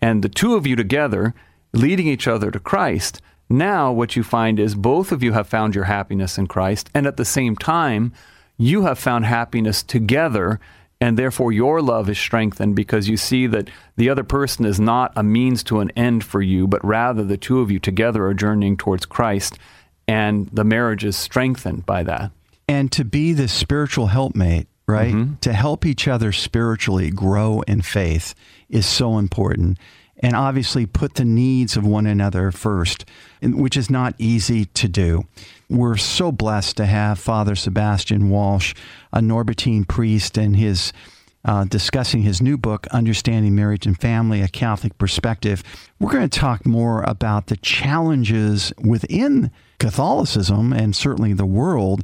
And 0.00 0.22
the 0.22 0.28
two 0.28 0.54
of 0.54 0.66
you 0.66 0.76
together, 0.76 1.34
leading 1.72 2.06
each 2.06 2.26
other 2.26 2.50
to 2.50 2.60
Christ, 2.60 3.20
now 3.48 3.92
what 3.92 4.16
you 4.16 4.22
find 4.22 4.58
is 4.58 4.74
both 4.74 5.12
of 5.12 5.22
you 5.22 5.32
have 5.32 5.48
found 5.48 5.74
your 5.74 5.84
happiness 5.84 6.38
in 6.38 6.46
Christ, 6.46 6.90
and 6.94 7.06
at 7.06 7.16
the 7.16 7.24
same 7.24 7.54
time, 7.54 8.12
you 8.56 8.82
have 8.82 8.98
found 8.98 9.26
happiness 9.26 9.82
together 9.82 10.58
and 11.00 11.18
therefore 11.18 11.52
your 11.52 11.82
love 11.82 12.08
is 12.08 12.18
strengthened 12.18 12.74
because 12.74 13.08
you 13.08 13.16
see 13.16 13.46
that 13.46 13.68
the 13.96 14.08
other 14.08 14.24
person 14.24 14.64
is 14.64 14.80
not 14.80 15.12
a 15.16 15.22
means 15.22 15.62
to 15.64 15.80
an 15.80 15.90
end 15.90 16.24
for 16.24 16.40
you, 16.40 16.66
but 16.66 16.84
rather 16.84 17.22
the 17.22 17.36
two 17.36 17.60
of 17.60 17.70
you 17.70 17.78
together 17.78 18.24
are 18.26 18.34
journeying 18.34 18.76
towards 18.76 19.06
Christ, 19.06 19.58
and 20.08 20.48
the 20.52 20.64
marriage 20.64 21.04
is 21.04 21.16
strengthened 21.16 21.84
by 21.84 22.02
that. 22.04 22.30
And 22.68 22.90
to 22.92 23.04
be 23.04 23.32
the 23.32 23.48
spiritual 23.48 24.08
helpmate, 24.08 24.68
right? 24.86 25.12
Mm-hmm. 25.12 25.34
To 25.42 25.52
help 25.52 25.84
each 25.84 26.08
other 26.08 26.32
spiritually 26.32 27.10
grow 27.10 27.60
in 27.62 27.82
faith 27.82 28.34
is 28.68 28.86
so 28.86 29.18
important. 29.18 29.78
And 30.20 30.34
obviously, 30.34 30.86
put 30.86 31.14
the 31.14 31.24
needs 31.24 31.76
of 31.76 31.86
one 31.86 32.06
another 32.06 32.50
first, 32.50 33.04
which 33.42 33.76
is 33.76 33.90
not 33.90 34.14
easy 34.18 34.64
to 34.64 34.88
do. 34.88 35.24
We're 35.68 35.96
so 35.96 36.32
blessed 36.32 36.78
to 36.78 36.86
have 36.86 37.18
Father 37.18 37.54
Sebastian 37.54 38.30
Walsh, 38.30 38.74
a 39.12 39.20
Norbertine 39.20 39.86
priest, 39.86 40.38
and 40.38 40.56
his 40.56 40.92
uh, 41.46 41.64
discussing 41.64 42.22
his 42.22 42.42
new 42.42 42.58
book, 42.58 42.88
Understanding 42.88 43.54
Marriage 43.54 43.86
and 43.86 43.98
Family, 43.98 44.42
a 44.42 44.48
Catholic 44.48 44.98
Perspective. 44.98 45.62
We're 46.00 46.10
going 46.10 46.28
to 46.28 46.38
talk 46.38 46.66
more 46.66 47.02
about 47.02 47.46
the 47.46 47.56
challenges 47.56 48.72
within 48.82 49.52
Catholicism 49.78 50.72
and 50.72 50.94
certainly 50.96 51.32
the 51.34 51.46
world 51.46 52.02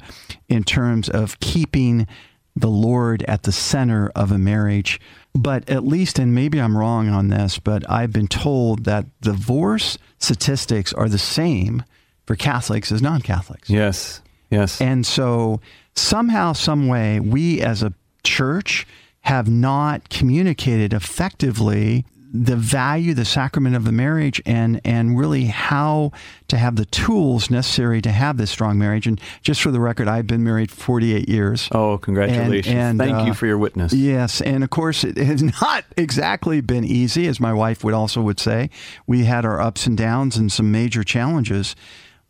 in 0.48 0.62
terms 0.62 1.08
of 1.08 1.40
keeping 1.40 2.06
the 2.54 2.68
Lord 2.68 3.24
at 3.24 3.42
the 3.42 3.52
center 3.52 4.10
of 4.14 4.30
a 4.30 4.38
marriage. 4.38 5.00
But 5.34 5.68
at 5.68 5.84
least, 5.84 6.18
and 6.18 6.34
maybe 6.34 6.60
I'm 6.60 6.76
wrong 6.76 7.08
on 7.08 7.28
this, 7.28 7.58
but 7.58 7.88
I've 7.90 8.12
been 8.12 8.28
told 8.28 8.84
that 8.84 9.06
divorce 9.20 9.96
statistics 10.18 10.92
are 10.92 11.08
the 11.08 11.18
same 11.18 11.84
for 12.26 12.36
Catholics 12.36 12.92
as 12.92 13.00
non 13.00 13.22
Catholics. 13.22 13.70
Yes, 13.70 14.20
yes. 14.50 14.80
And 14.80 15.06
so 15.06 15.60
somehow, 15.94 16.52
some 16.52 16.86
way, 16.86 17.18
we 17.18 17.60
as 17.60 17.82
a 17.82 17.94
church 18.24 18.86
have 19.22 19.48
not 19.48 20.10
communicated 20.10 20.92
effectively 20.92 22.04
the 22.34 22.56
value, 22.56 23.12
the 23.12 23.26
sacrament 23.26 23.76
of 23.76 23.84
the 23.84 23.92
marriage, 23.92 24.40
and 24.46 24.80
and 24.84 25.18
really 25.18 25.44
how 25.44 26.12
to 26.48 26.56
have 26.56 26.76
the 26.76 26.86
tools 26.86 27.50
necessary 27.50 28.00
to 28.00 28.10
have 28.10 28.38
this 28.38 28.50
strong 28.50 28.78
marriage. 28.78 29.06
And 29.06 29.20
just 29.42 29.60
for 29.60 29.70
the 29.70 29.80
record, 29.80 30.08
I've 30.08 30.26
been 30.26 30.42
married 30.42 30.70
48 30.70 31.28
years. 31.28 31.68
Oh, 31.72 31.98
congratulations! 31.98 32.74
And, 32.74 32.78
and 32.78 32.98
thank 32.98 33.16
uh, 33.22 33.24
you 33.26 33.34
for 33.34 33.46
your 33.46 33.58
witness. 33.58 33.92
Yes, 33.92 34.40
and 34.40 34.64
of 34.64 34.70
course, 34.70 35.04
it 35.04 35.18
has 35.18 35.42
not 35.60 35.84
exactly 35.96 36.62
been 36.62 36.84
easy, 36.84 37.26
as 37.26 37.38
my 37.38 37.52
wife 37.52 37.84
would 37.84 37.94
also 37.94 38.22
would 38.22 38.40
say. 38.40 38.70
We 39.06 39.24
had 39.24 39.44
our 39.44 39.60
ups 39.60 39.86
and 39.86 39.96
downs 39.96 40.36
and 40.36 40.50
some 40.50 40.72
major 40.72 41.04
challenges. 41.04 41.76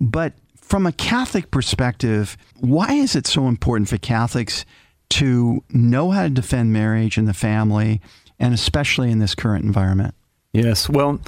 But 0.00 0.32
from 0.56 0.84
a 0.84 0.92
Catholic 0.92 1.52
perspective, 1.52 2.36
why 2.58 2.94
is 2.94 3.14
it 3.14 3.26
so 3.28 3.46
important 3.46 3.88
for 3.88 3.98
Catholics 3.98 4.64
to 5.10 5.62
know 5.68 6.10
how 6.10 6.22
to 6.22 6.30
defend 6.30 6.72
marriage 6.72 7.18
and 7.18 7.28
the 7.28 7.34
family, 7.34 8.00
and 8.38 8.54
especially 8.54 9.10
in 9.10 9.18
this 9.18 9.34
current 9.34 9.64
environment? 9.64 10.14
Yes. 10.52 10.88
Well, 10.88 11.20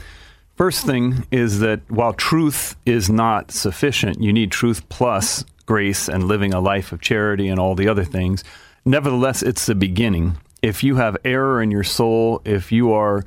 first 0.56 0.84
thing 0.84 1.26
is 1.30 1.60
that 1.60 1.80
while 1.90 2.12
truth 2.12 2.76
is 2.84 3.08
not 3.08 3.50
sufficient, 3.50 4.22
you 4.22 4.32
need 4.32 4.50
truth 4.50 4.88
plus 4.88 5.44
grace 5.66 6.08
and 6.08 6.24
living 6.24 6.52
a 6.52 6.60
life 6.60 6.92
of 6.92 7.00
charity 7.00 7.48
and 7.48 7.58
all 7.58 7.74
the 7.74 7.88
other 7.88 8.04
things. 8.04 8.44
Nevertheless, 8.84 9.42
it's 9.42 9.66
the 9.66 9.74
beginning. 9.74 10.36
If 10.62 10.84
you 10.84 10.96
have 10.96 11.16
error 11.24 11.62
in 11.62 11.70
your 11.70 11.84
soul, 11.84 12.42
if 12.44 12.70
you 12.70 12.92
are 12.92 13.24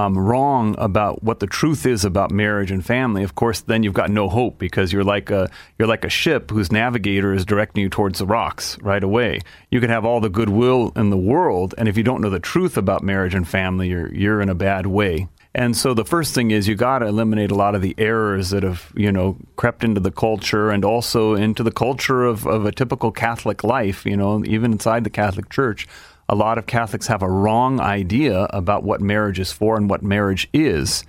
um, 0.00 0.16
wrong 0.16 0.74
about 0.78 1.22
what 1.22 1.40
the 1.40 1.46
truth 1.46 1.84
is 1.84 2.06
about 2.06 2.30
marriage 2.30 2.70
and 2.70 2.84
family, 2.84 3.22
of 3.22 3.34
course, 3.34 3.60
then 3.60 3.82
you've 3.82 3.92
got 3.92 4.10
no 4.10 4.30
hope 4.30 4.58
because 4.58 4.92
you're 4.92 5.04
like 5.04 5.30
a 5.30 5.50
you're 5.78 5.88
like 5.88 6.06
a 6.06 6.08
ship 6.08 6.50
whose 6.50 6.72
navigator 6.72 7.34
is 7.34 7.44
directing 7.44 7.82
you 7.82 7.90
towards 7.90 8.18
the 8.18 8.26
rocks 8.26 8.78
right 8.80 9.04
away. 9.04 9.40
You 9.70 9.78
can 9.78 9.90
have 9.90 10.06
all 10.06 10.20
the 10.20 10.30
goodwill 10.30 10.92
in 10.96 11.10
the 11.10 11.18
world, 11.18 11.74
and 11.76 11.86
if 11.86 11.98
you 11.98 12.02
don't 12.02 12.22
know 12.22 12.30
the 12.30 12.40
truth 12.40 12.78
about 12.78 13.02
marriage 13.02 13.34
and 13.34 13.46
family, 13.46 13.88
you're 13.88 14.12
you're 14.14 14.40
in 14.40 14.48
a 14.48 14.54
bad 14.54 14.86
way. 14.86 15.28
And 15.52 15.76
so 15.76 15.94
the 15.94 16.04
first 16.04 16.32
thing 16.32 16.52
is 16.52 16.68
you 16.68 16.76
got 16.76 17.00
to 17.00 17.06
eliminate 17.06 17.50
a 17.50 17.56
lot 17.56 17.74
of 17.74 17.82
the 17.82 17.96
errors 17.98 18.50
that 18.50 18.62
have, 18.62 18.92
you 18.94 19.10
know, 19.10 19.36
crept 19.56 19.82
into 19.82 20.00
the 20.00 20.12
culture 20.12 20.70
and 20.70 20.84
also 20.84 21.34
into 21.34 21.64
the 21.64 21.72
culture 21.72 22.24
of, 22.24 22.46
of 22.46 22.64
a 22.64 22.72
typical 22.72 23.10
Catholic 23.10 23.64
life, 23.64 24.06
you 24.06 24.16
know, 24.16 24.44
even 24.44 24.70
inside 24.70 25.02
the 25.02 25.10
Catholic 25.10 25.50
Church 25.50 25.88
a 26.30 26.36
lot 26.36 26.58
of 26.58 26.66
Catholics 26.66 27.08
have 27.08 27.22
a 27.22 27.28
wrong 27.28 27.80
idea 27.80 28.44
about 28.50 28.84
what 28.84 29.00
marriage 29.00 29.40
is 29.40 29.50
for 29.50 29.76
and 29.76 29.90
what 29.90 30.00
marriage 30.00 30.48
is. 30.52 31.04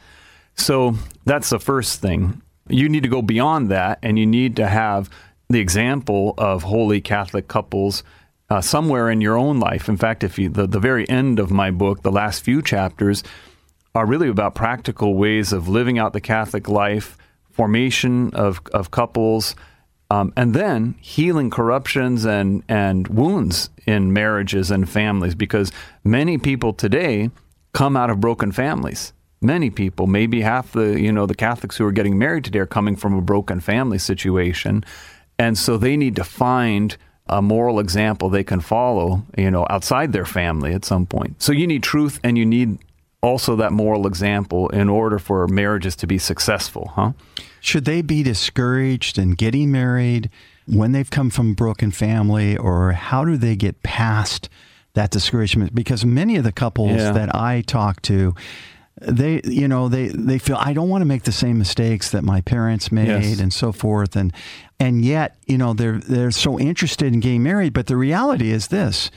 So 0.56 0.96
that's 1.26 1.52
the 1.52 1.60
first 1.60 2.02
thing. 2.02 2.42
You 2.68 2.90
need 2.90 3.04
to 3.04 3.10
go 3.10 3.22
beyond 3.22 3.70
that, 3.70 4.00
and 4.02 4.18
you 4.18 4.26
need 4.26 4.56
to 4.56 4.68
have 4.68 5.12
the 5.48 5.60
example 5.60 6.34
of 6.40 6.64
holy 6.64 7.02
Catholic 7.02 7.48
couples 7.48 8.04
uh, 8.50 8.62
somewhere 8.62 9.12
in 9.12 9.22
your 9.22 9.38
own 9.38 9.60
life. 9.60 9.88
In 9.88 9.96
fact, 9.96 10.24
if 10.24 10.40
you 10.40 10.50
the, 10.50 10.66
the 10.66 10.80
very 10.80 11.08
end 11.08 11.40
of 11.40 11.52
my 11.52 11.70
book, 11.70 12.02
the 12.02 12.12
last 12.12 12.44
few 12.44 12.64
chapters 12.64 13.24
are 13.94 14.08
really 14.08 14.28
about 14.28 14.56
practical 14.56 15.14
ways 15.14 15.54
of 15.54 15.68
living 15.68 16.00
out 16.00 16.14
the 16.14 16.22
Catholic 16.22 16.68
life, 16.68 17.16
formation 17.52 18.34
of, 18.34 18.60
of 18.74 18.90
couples, 18.90 19.56
um, 20.12 20.34
and 20.36 20.54
then 20.54 20.96
healing 21.00 21.50
corruptions 21.50 22.26
and, 22.26 22.64
and 22.68 23.08
wounds 23.08 23.70
in 23.86 24.12
marriages 24.12 24.70
and 24.70 24.90
families 24.90 25.36
because 25.36 25.72
many 26.04 26.38
people 26.38 26.74
today 26.74 27.32
come 27.72 27.96
out 27.96 28.10
of 28.10 28.20
broken 28.20 28.52
families. 28.52 29.14
Many 29.40 29.70
people, 29.70 30.08
maybe 30.08 30.42
half 30.42 30.74
the 30.74 31.00
you 31.00 31.14
know 31.14 31.26
the 31.26 31.34
Catholics 31.34 31.78
who 31.78 31.86
are 31.86 31.94
getting 31.94 32.18
married 32.18 32.44
today 32.44 32.60
are 32.60 32.66
coming 32.66 32.98
from 32.98 33.14
a 33.14 33.22
broken 33.22 33.62
family 33.62 33.98
situation, 33.98 34.84
and 35.40 35.58
so 35.58 35.78
they 35.78 35.96
need 35.96 36.18
to 36.18 36.26
find 36.26 36.98
a 37.28 37.42
moral 37.42 37.80
example 37.80 38.30
they 38.30 38.44
can 38.44 38.60
follow, 38.60 39.26
you 39.38 39.50
know, 39.50 39.66
outside 39.70 40.12
their 40.12 40.26
family 40.26 40.74
at 40.74 40.84
some 40.84 41.06
point. 41.06 41.42
So 41.42 41.54
you 41.54 41.66
need 41.66 41.82
truth 41.84 42.20
and 42.24 42.38
you 42.38 42.46
need 42.46 42.78
also 43.22 43.56
that 43.56 43.72
moral 43.72 44.08
example 44.08 44.70
in 44.70 44.90
order 44.90 45.20
for 45.20 45.48
marriages 45.48 45.96
to 45.98 46.08
be 46.08 46.18
successful, 46.18 46.92
huh? 46.96 47.12
Should 47.60 47.86
they 47.86 48.02
be 48.02 48.24
discouraged 48.24 49.20
in 49.20 49.32
getting 49.32 49.72
married 49.72 50.30
when 50.66 50.92
they've 50.92 51.10
come 51.10 51.30
from 51.30 51.54
broken 51.54 51.92
family, 51.92 52.58
or 52.58 52.94
how 52.94 53.24
do 53.26 53.38
they 53.38 53.56
get 53.56 53.84
past 53.84 54.50
that 54.94 55.12
discouragement? 55.12 55.76
Because 55.76 56.06
many 56.06 56.36
of 56.38 56.44
the 56.44 56.52
couples 56.52 56.98
yeah. 56.98 57.12
that 57.12 57.36
I 57.36 57.62
talk 57.62 58.02
to, 58.04 58.34
they 59.00 59.42
you 59.44 59.68
know 59.68 59.90
they 59.90 60.08
they 60.10 60.38
feel 60.38 60.58
I 60.60 60.74
don't 60.74 60.90
want 60.90 61.02
to 61.02 61.06
make 61.06 61.24
the 61.24 61.32
same 61.32 61.58
mistakes 61.58 62.12
that 62.12 62.24
my 62.24 62.42
parents 62.42 62.92
made 62.92 63.08
yes. 63.08 63.40
and 63.40 63.52
so 63.52 63.72
forth 63.72 64.16
and 64.16 64.32
and 64.80 65.04
yet 65.04 65.38
you 65.48 65.58
know 65.58 65.74
they're 65.74 65.98
they're 65.98 66.32
so 66.32 66.60
interested 66.60 67.12
in 67.12 67.20
getting 67.20 67.42
married 67.42 67.74
but 67.74 67.88
the 67.88 67.98
reality 67.98 68.52
is 68.52 68.68
this 68.68 69.10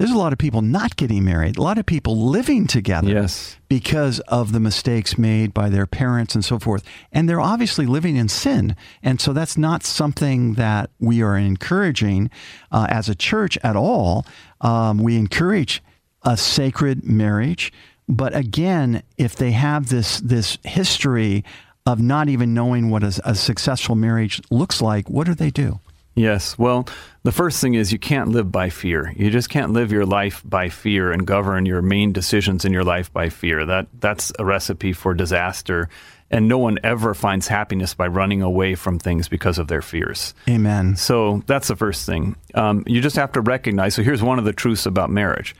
there's 0.00 0.10
a 0.10 0.16
lot 0.16 0.32
of 0.32 0.38
people 0.38 0.62
not 0.62 0.96
getting 0.96 1.26
married, 1.26 1.58
a 1.58 1.62
lot 1.62 1.76
of 1.76 1.84
people 1.84 2.16
living 2.16 2.66
together 2.66 3.10
yes. 3.10 3.58
because 3.68 4.18
of 4.20 4.52
the 4.52 4.58
mistakes 4.58 5.18
made 5.18 5.52
by 5.52 5.68
their 5.68 5.84
parents 5.84 6.34
and 6.34 6.42
so 6.42 6.58
forth. 6.58 6.82
And 7.12 7.28
they're 7.28 7.38
obviously 7.38 7.84
living 7.84 8.16
in 8.16 8.30
sin. 8.30 8.76
And 9.02 9.20
so 9.20 9.34
that's 9.34 9.58
not 9.58 9.84
something 9.84 10.54
that 10.54 10.88
we 11.00 11.20
are 11.20 11.36
encouraging 11.36 12.30
uh, 12.72 12.86
as 12.88 13.10
a 13.10 13.14
church 13.14 13.58
at 13.62 13.76
all. 13.76 14.24
Um, 14.62 15.00
we 15.00 15.16
encourage 15.16 15.82
a 16.22 16.34
sacred 16.34 17.04
marriage. 17.04 17.70
But 18.08 18.34
again, 18.34 19.02
if 19.18 19.36
they 19.36 19.50
have 19.50 19.90
this, 19.90 20.18
this 20.20 20.56
history 20.64 21.44
of 21.84 22.00
not 22.00 22.30
even 22.30 22.54
knowing 22.54 22.88
what 22.88 23.02
a, 23.02 23.20
a 23.26 23.34
successful 23.34 23.96
marriage 23.96 24.40
looks 24.50 24.80
like, 24.80 25.10
what 25.10 25.26
do 25.26 25.34
they 25.34 25.50
do? 25.50 25.78
Yes. 26.14 26.58
Well, 26.58 26.86
the 27.22 27.32
first 27.32 27.60
thing 27.60 27.74
is 27.74 27.92
you 27.92 27.98
can't 27.98 28.30
live 28.30 28.50
by 28.50 28.68
fear. 28.68 29.12
You 29.16 29.30
just 29.30 29.48
can't 29.48 29.72
live 29.72 29.92
your 29.92 30.06
life 30.06 30.42
by 30.44 30.68
fear 30.68 31.12
and 31.12 31.26
govern 31.26 31.66
your 31.66 31.82
main 31.82 32.12
decisions 32.12 32.64
in 32.64 32.72
your 32.72 32.84
life 32.84 33.12
by 33.12 33.28
fear. 33.28 33.64
That 33.64 33.86
that's 33.98 34.32
a 34.38 34.44
recipe 34.44 34.92
for 34.92 35.14
disaster. 35.14 35.88
And 36.32 36.46
no 36.46 36.58
one 36.58 36.78
ever 36.84 37.12
finds 37.12 37.48
happiness 37.48 37.92
by 37.94 38.06
running 38.06 38.40
away 38.40 38.76
from 38.76 39.00
things 39.00 39.28
because 39.28 39.58
of 39.58 39.66
their 39.66 39.82
fears. 39.82 40.32
Amen. 40.48 40.94
So 40.94 41.42
that's 41.46 41.68
the 41.68 41.74
first 41.76 42.06
thing. 42.06 42.36
Um, 42.54 42.84
you 42.86 43.00
just 43.00 43.16
have 43.16 43.32
to 43.32 43.40
recognize. 43.40 43.94
So 43.94 44.02
here's 44.02 44.22
one 44.22 44.38
of 44.38 44.44
the 44.44 44.52
truths 44.52 44.86
about 44.86 45.10
marriage. 45.10 45.56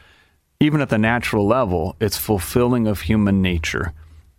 Even 0.61 0.81
at 0.81 0.89
the 0.89 0.99
natural 0.99 1.45
level, 1.45 1.97
it's 2.01 2.17
fulfilling 2.17 2.87
of 2.87 3.01
human 3.01 3.43
nature. 3.43 3.93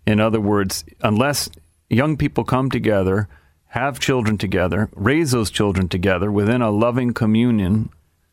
In 0.07 0.21
other 0.21 0.39
words, 0.39 0.85
unless 1.01 1.49
young 1.89 2.15
people 2.15 2.45
come 2.45 2.69
together 2.69 3.27
have 3.71 4.01
children 4.01 4.37
together, 4.37 4.89
raise 4.95 5.31
those 5.31 5.49
children 5.49 5.87
together 5.87 6.29
within 6.29 6.61
a 6.61 6.69
loving 6.69 7.13
communion. 7.13 7.89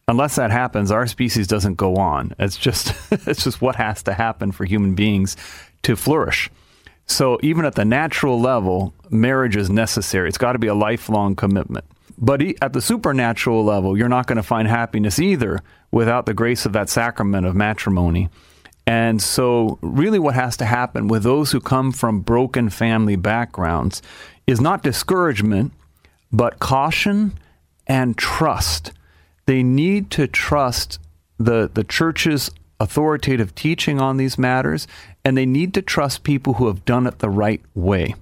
Unless 0.09 0.35
that 0.35 0.51
happens, 0.51 0.91
our 0.91 1.07
species 1.07 1.47
doesn't 1.47 1.77
go 1.77 1.95
on. 1.95 2.35
It's 2.41 2.57
just 2.57 2.93
it's 3.13 3.45
just 3.45 3.63
what 3.63 3.77
has 3.77 4.03
to 4.05 4.15
happen 4.15 4.51
for 4.51 4.65
human 4.65 4.95
beings 4.95 5.37
to 5.83 5.95
flourish. 5.95 6.51
So 7.07 7.39
even 7.41 7.65
at 7.65 7.77
the 7.77 7.85
natural 7.85 8.41
level, 8.41 8.93
marriage 9.11 9.55
is 9.55 9.71
necessary. 9.71 10.29
It's 10.29 10.39
got 10.39 10.53
to 10.53 10.59
be 10.59 10.67
a 10.67 10.75
lifelong 10.75 11.37
commitment. 11.37 11.85
But 12.19 12.43
at 12.61 12.73
the 12.73 12.83
supernatural 12.83 13.65
level, 13.65 13.97
you're 13.97 14.09
not 14.09 14.27
going 14.27 14.39
to 14.39 14.43
find 14.43 14.67
happiness 14.67 15.21
either 15.21 15.61
without 15.93 16.27
the 16.27 16.35
grace 16.35 16.67
of 16.67 16.73
that 16.73 16.89
sacrament 16.89 17.47
of 17.47 17.55
matrimony. 17.55 18.29
And 18.89 19.23
so, 19.23 19.79
really, 19.83 20.19
what 20.19 20.35
has 20.35 20.57
to 20.57 20.65
happen 20.65 21.07
with 21.07 21.23
those 21.23 21.53
who 21.53 21.61
come 21.61 21.93
from 21.93 22.21
broken 22.21 22.71
family 22.71 23.17
backgrounds 23.17 24.03
is 24.49 24.61
not 24.63 24.83
discouragement, 24.83 25.73
but 26.33 26.59
caution 26.59 27.39
and 27.87 28.17
trust. 28.17 28.93
They 29.45 29.63
need 29.63 30.11
to 30.13 30.27
trust 30.27 30.99
the, 31.39 31.71
the 31.73 31.85
church's 31.85 32.51
authoritative 32.81 33.55
teaching 33.55 34.01
on 34.01 34.17
these 34.17 34.39
matters, 34.39 34.87
and 35.23 35.37
they 35.37 35.45
need 35.45 35.75
to 35.75 35.83
trust 35.83 36.23
people 36.23 36.55
who 36.55 36.67
have 36.67 36.85
done 36.87 37.07
it 37.07 37.19
the 37.19 37.29
right 37.29 37.61
way. 37.75 38.15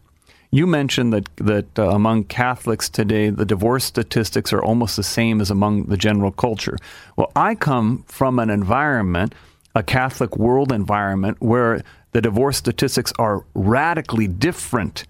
You 0.51 0.67
mentioned 0.67 1.13
that 1.13 1.29
that 1.37 1.79
uh, 1.79 1.91
among 1.91 2.25
Catholics 2.25 2.89
today, 2.89 3.31
the 3.31 3.45
divorce 3.45 3.85
statistics 3.85 4.53
are 4.53 4.63
almost 4.63 4.97
the 4.97 5.03
same 5.03 5.41
as 5.41 5.51
among 5.51 5.85
the 5.85 5.97
general 5.97 6.33
culture. 6.33 6.77
Well, 7.17 7.31
I 7.37 7.55
come 7.55 8.05
from 8.07 8.39
an 8.39 8.51
environment, 8.51 9.35
a 9.75 9.83
Catholic 9.83 10.37
world 10.37 10.73
environment, 10.73 11.37
where 11.41 11.83
the 12.13 12.21
divorce 12.21 12.57
statistics 12.57 13.13
are 13.19 13.45
radically 13.55 14.27
different 14.27 15.05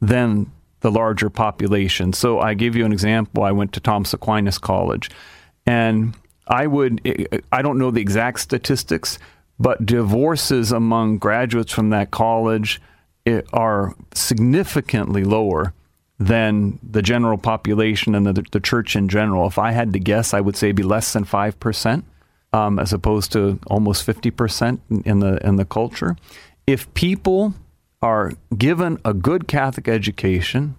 than 0.00 0.50
the 0.82 0.90
larger 0.90 1.30
population. 1.30 2.12
So 2.12 2.38
I 2.38 2.54
give 2.54 2.76
you 2.76 2.84
an 2.84 2.92
example. 2.92 3.42
I 3.42 3.52
went 3.52 3.72
to 3.72 3.80
Thomas 3.80 4.12
Aquinas 4.12 4.58
College, 4.58 5.10
and 5.64 6.14
I 6.46 6.66
would 6.66 7.00
I 7.50 7.62
don't 7.62 7.78
know 7.78 7.90
the 7.90 8.00
exact 8.00 8.40
statistics, 8.40 9.18
but 9.58 9.86
divorces 9.86 10.72
among 10.72 11.18
graduates 11.18 11.72
from 11.72 11.90
that 11.90 12.10
college 12.10 12.80
are 13.52 13.94
significantly 14.12 15.24
lower 15.24 15.72
than 16.18 16.78
the 16.82 17.02
general 17.02 17.38
population 17.38 18.14
and 18.14 18.26
the, 18.26 18.44
the 18.50 18.60
church 18.60 18.96
in 18.96 19.08
general. 19.08 19.46
If 19.46 19.58
I 19.58 19.72
had 19.72 19.92
to 19.92 19.98
guess, 19.98 20.34
I 20.34 20.40
would 20.40 20.56
say 20.56 20.72
be 20.72 20.82
less 20.82 21.12
than 21.12 21.24
five 21.24 21.58
percent, 21.60 22.04
um, 22.52 22.78
as 22.78 22.92
opposed 22.92 23.32
to 23.32 23.58
almost 23.68 24.04
fifty 24.04 24.30
percent 24.30 24.80
in 25.04 25.20
the 25.20 25.38
in 25.46 25.56
the 25.56 25.64
culture. 25.64 26.16
If 26.66 26.92
people 26.94 27.54
are 28.02 28.32
given 28.56 28.98
a 29.04 29.14
good 29.14 29.46
Catholic 29.46 29.88
education, 29.88 30.76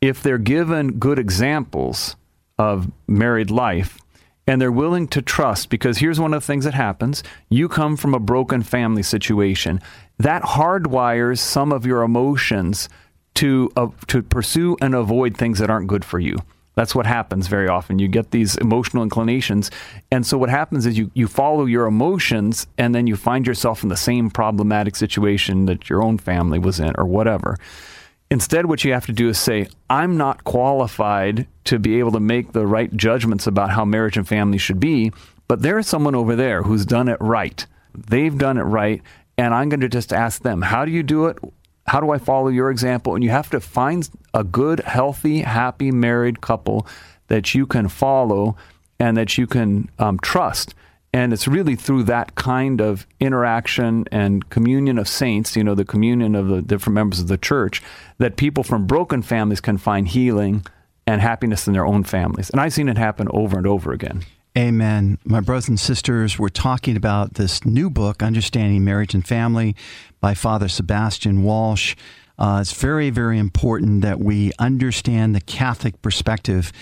if 0.00 0.22
they're 0.22 0.38
given 0.38 0.98
good 0.98 1.18
examples 1.18 2.16
of 2.58 2.90
married 3.08 3.50
life, 3.50 3.98
and 4.46 4.60
they're 4.60 4.70
willing 4.70 5.08
to 5.08 5.20
trust, 5.22 5.70
because 5.70 5.98
here's 5.98 6.20
one 6.20 6.32
of 6.32 6.42
the 6.42 6.46
things 6.46 6.64
that 6.64 6.74
happens 6.74 7.24
you 7.48 7.68
come 7.68 7.96
from 7.96 8.14
a 8.14 8.20
broken 8.20 8.62
family 8.62 9.02
situation. 9.02 9.80
That 10.18 10.42
hardwires 10.42 11.38
some 11.38 11.72
of 11.72 11.84
your 11.84 12.02
emotions 12.02 12.88
to, 13.34 13.70
uh, 13.76 13.88
to 14.06 14.22
pursue 14.22 14.76
and 14.80 14.94
avoid 14.94 15.36
things 15.36 15.58
that 15.58 15.70
aren't 15.70 15.88
good 15.88 16.04
for 16.04 16.20
you. 16.20 16.36
That's 16.76 16.94
what 16.94 17.06
happens 17.06 17.48
very 17.48 17.68
often. 17.68 17.98
You 17.98 18.06
get 18.06 18.30
these 18.30 18.56
emotional 18.58 19.02
inclinations. 19.02 19.70
And 20.12 20.26
so 20.26 20.36
what 20.36 20.50
happens 20.50 20.84
is 20.84 20.98
you, 20.98 21.10
you 21.14 21.26
follow 21.26 21.64
your 21.64 21.86
emotions 21.86 22.66
and 22.76 22.94
then 22.94 23.06
you 23.06 23.16
find 23.16 23.46
yourself 23.46 23.82
in 23.82 23.88
the 23.88 23.96
same 23.96 24.30
problematic 24.30 24.94
situation 24.94 25.64
that 25.66 25.88
your 25.88 26.02
own 26.02 26.18
family 26.18 26.58
was 26.58 26.78
in 26.78 26.92
or 26.98 27.06
whatever. 27.06 27.56
Instead, 28.30 28.66
what 28.66 28.84
you 28.84 28.92
have 28.92 29.06
to 29.06 29.12
do 29.12 29.28
is 29.28 29.38
say, 29.38 29.68
I'm 29.88 30.16
not 30.16 30.44
qualified 30.44 31.46
to 31.64 31.78
be 31.78 31.98
able 31.98 32.12
to 32.12 32.20
make 32.20 32.52
the 32.52 32.66
right 32.66 32.94
judgments 32.94 33.46
about 33.46 33.70
how 33.70 33.84
marriage 33.84 34.16
and 34.16 34.28
family 34.28 34.58
should 34.58 34.80
be, 34.80 35.12
but 35.48 35.62
there's 35.62 35.86
someone 35.86 36.14
over 36.14 36.36
there 36.36 36.62
who's 36.62 36.84
done 36.84 37.08
it 37.08 37.18
right. 37.20 37.64
They've 37.94 38.36
done 38.36 38.58
it 38.58 38.62
right. 38.62 39.00
And 39.38 39.54
I'm 39.54 39.68
going 39.68 39.80
to 39.80 39.88
just 39.88 40.12
ask 40.12 40.42
them, 40.42 40.62
how 40.62 40.84
do 40.84 40.90
you 40.90 41.02
do 41.02 41.26
it? 41.26 41.38
How 41.86 42.00
do 42.00 42.10
I 42.10 42.18
follow 42.18 42.48
your 42.48 42.70
example? 42.70 43.14
And 43.14 43.22
you 43.22 43.30
have 43.30 43.50
to 43.50 43.60
find 43.60 44.08
a 44.34 44.42
good, 44.42 44.80
healthy, 44.80 45.42
happy 45.42 45.90
married 45.90 46.40
couple 46.40 46.86
that 47.28 47.54
you 47.54 47.66
can 47.66 47.88
follow 47.88 48.56
and 48.98 49.16
that 49.16 49.38
you 49.38 49.46
can 49.46 49.88
um, 49.98 50.18
trust. 50.18 50.74
And 51.12 51.32
it's 51.32 51.48
really 51.48 51.76
through 51.76 52.02
that 52.04 52.34
kind 52.34 52.80
of 52.80 53.06
interaction 53.20 54.04
and 54.10 54.48
communion 54.50 54.98
of 54.98 55.08
saints, 55.08 55.56
you 55.56 55.64
know, 55.64 55.74
the 55.74 55.84
communion 55.84 56.34
of 56.34 56.48
the 56.48 56.60
different 56.60 56.94
members 56.94 57.20
of 57.20 57.28
the 57.28 57.38
church, 57.38 57.82
that 58.18 58.36
people 58.36 58.62
from 58.62 58.86
broken 58.86 59.22
families 59.22 59.60
can 59.60 59.78
find 59.78 60.08
healing 60.08 60.66
and 61.06 61.20
happiness 61.20 61.66
in 61.66 61.72
their 61.72 61.86
own 61.86 62.04
families. 62.04 62.50
And 62.50 62.60
I've 62.60 62.72
seen 62.72 62.88
it 62.88 62.98
happen 62.98 63.28
over 63.30 63.56
and 63.56 63.66
over 63.66 63.92
again. 63.92 64.24
Amen. 64.56 65.18
My 65.24 65.40
brothers 65.40 65.68
and 65.68 65.78
sisters, 65.78 66.38
we're 66.38 66.48
talking 66.48 66.96
about 66.96 67.34
this 67.34 67.66
new 67.66 67.90
book, 67.90 68.22
Understanding 68.22 68.84
Marriage 68.84 69.12
and 69.12 69.26
Family, 69.26 69.76
by 70.20 70.32
Father 70.32 70.66
Sebastian 70.68 71.42
Walsh. 71.42 71.94
Uh, 72.38 72.58
it's 72.62 72.72
very, 72.72 73.10
very 73.10 73.38
important 73.38 74.00
that 74.00 74.18
we 74.18 74.52
understand 74.58 75.34
the 75.34 75.42
Catholic 75.42 76.00
perspective. 76.00 76.72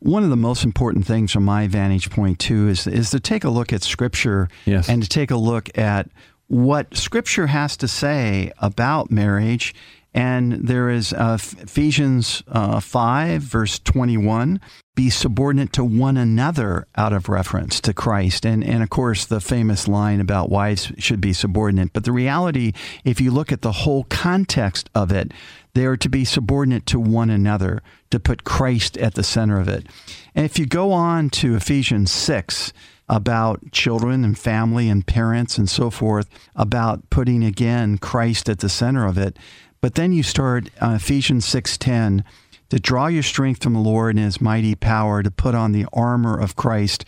One 0.00 0.24
of 0.24 0.30
the 0.30 0.36
most 0.36 0.62
important 0.62 1.06
things 1.06 1.32
from 1.32 1.46
my 1.46 1.66
vantage 1.68 2.10
point, 2.10 2.38
too, 2.38 2.68
is, 2.68 2.86
is 2.86 3.10
to 3.12 3.20
take 3.20 3.44
a 3.44 3.50
look 3.50 3.72
at 3.72 3.82
Scripture 3.82 4.48
Yes. 4.66 4.86
and 4.86 5.02
to 5.02 5.08
take 5.08 5.30
a 5.30 5.36
look 5.36 5.70
at 5.78 6.10
what 6.48 6.94
Scripture 6.96 7.46
has 7.46 7.78
to 7.78 7.88
say 7.88 8.52
about 8.58 9.10
marriage. 9.10 9.74
And 10.16 10.66
there 10.66 10.88
is 10.88 11.12
uh, 11.12 11.36
Ephesians 11.38 12.42
uh, 12.48 12.80
5, 12.80 13.42
verse 13.42 13.78
21 13.78 14.60
be 14.96 15.10
subordinate 15.10 15.74
to 15.74 15.84
one 15.84 16.16
another 16.16 16.86
out 16.96 17.12
of 17.12 17.28
reference 17.28 17.82
to 17.82 17.92
Christ. 17.92 18.46
And, 18.46 18.64
and 18.64 18.82
of 18.82 18.88
course, 18.88 19.26
the 19.26 19.40
famous 19.42 19.86
line 19.86 20.20
about 20.20 20.48
wives 20.48 20.90
should 20.96 21.20
be 21.20 21.34
subordinate. 21.34 21.92
But 21.92 22.04
the 22.04 22.12
reality, 22.12 22.72
if 23.04 23.20
you 23.20 23.30
look 23.30 23.52
at 23.52 23.60
the 23.60 23.72
whole 23.72 24.04
context 24.04 24.88
of 24.94 25.12
it, 25.12 25.32
they 25.74 25.84
are 25.84 25.98
to 25.98 26.08
be 26.08 26.24
subordinate 26.24 26.86
to 26.86 26.98
one 26.98 27.28
another, 27.28 27.82
to 28.10 28.18
put 28.18 28.44
Christ 28.44 28.96
at 28.96 29.14
the 29.14 29.22
center 29.22 29.60
of 29.60 29.68
it. 29.68 29.86
And 30.34 30.46
if 30.46 30.58
you 30.58 30.64
go 30.64 30.92
on 30.92 31.28
to 31.30 31.54
Ephesians 31.54 32.10
6, 32.10 32.72
about 33.08 33.72
children 33.72 34.24
and 34.24 34.38
family 34.38 34.88
and 34.88 35.06
parents 35.06 35.58
and 35.58 35.68
so 35.70 35.90
forth, 35.90 36.28
about 36.54 37.08
putting 37.10 37.44
again 37.44 37.98
Christ 37.98 38.48
at 38.48 38.58
the 38.58 38.68
center 38.68 39.06
of 39.06 39.16
it. 39.16 39.38
But 39.80 39.94
then 39.94 40.12
you 40.12 40.22
start 40.22 40.70
uh, 40.80 40.94
Ephesians 40.96 41.46
6:10 41.46 42.24
to 42.70 42.80
draw 42.80 43.06
your 43.06 43.22
strength 43.22 43.62
from 43.62 43.74
the 43.74 43.80
Lord 43.80 44.16
and 44.16 44.24
his 44.24 44.40
mighty 44.40 44.74
power 44.74 45.22
to 45.22 45.30
put 45.30 45.54
on 45.54 45.72
the 45.72 45.86
armor 45.92 46.38
of 46.38 46.56
Christ. 46.56 47.04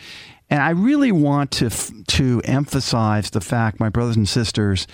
And 0.51 0.63
I 0.63 0.71
really 0.71 1.13
want 1.13 1.51
to 1.53 1.67
f- 1.67 1.91
to 2.07 2.41
emphasize 2.45 3.31
the 3.31 3.41
fact, 3.41 3.81
my 3.81 3.89
brothers 3.89 4.17
and 4.17 4.29
sisters, 4.29 4.87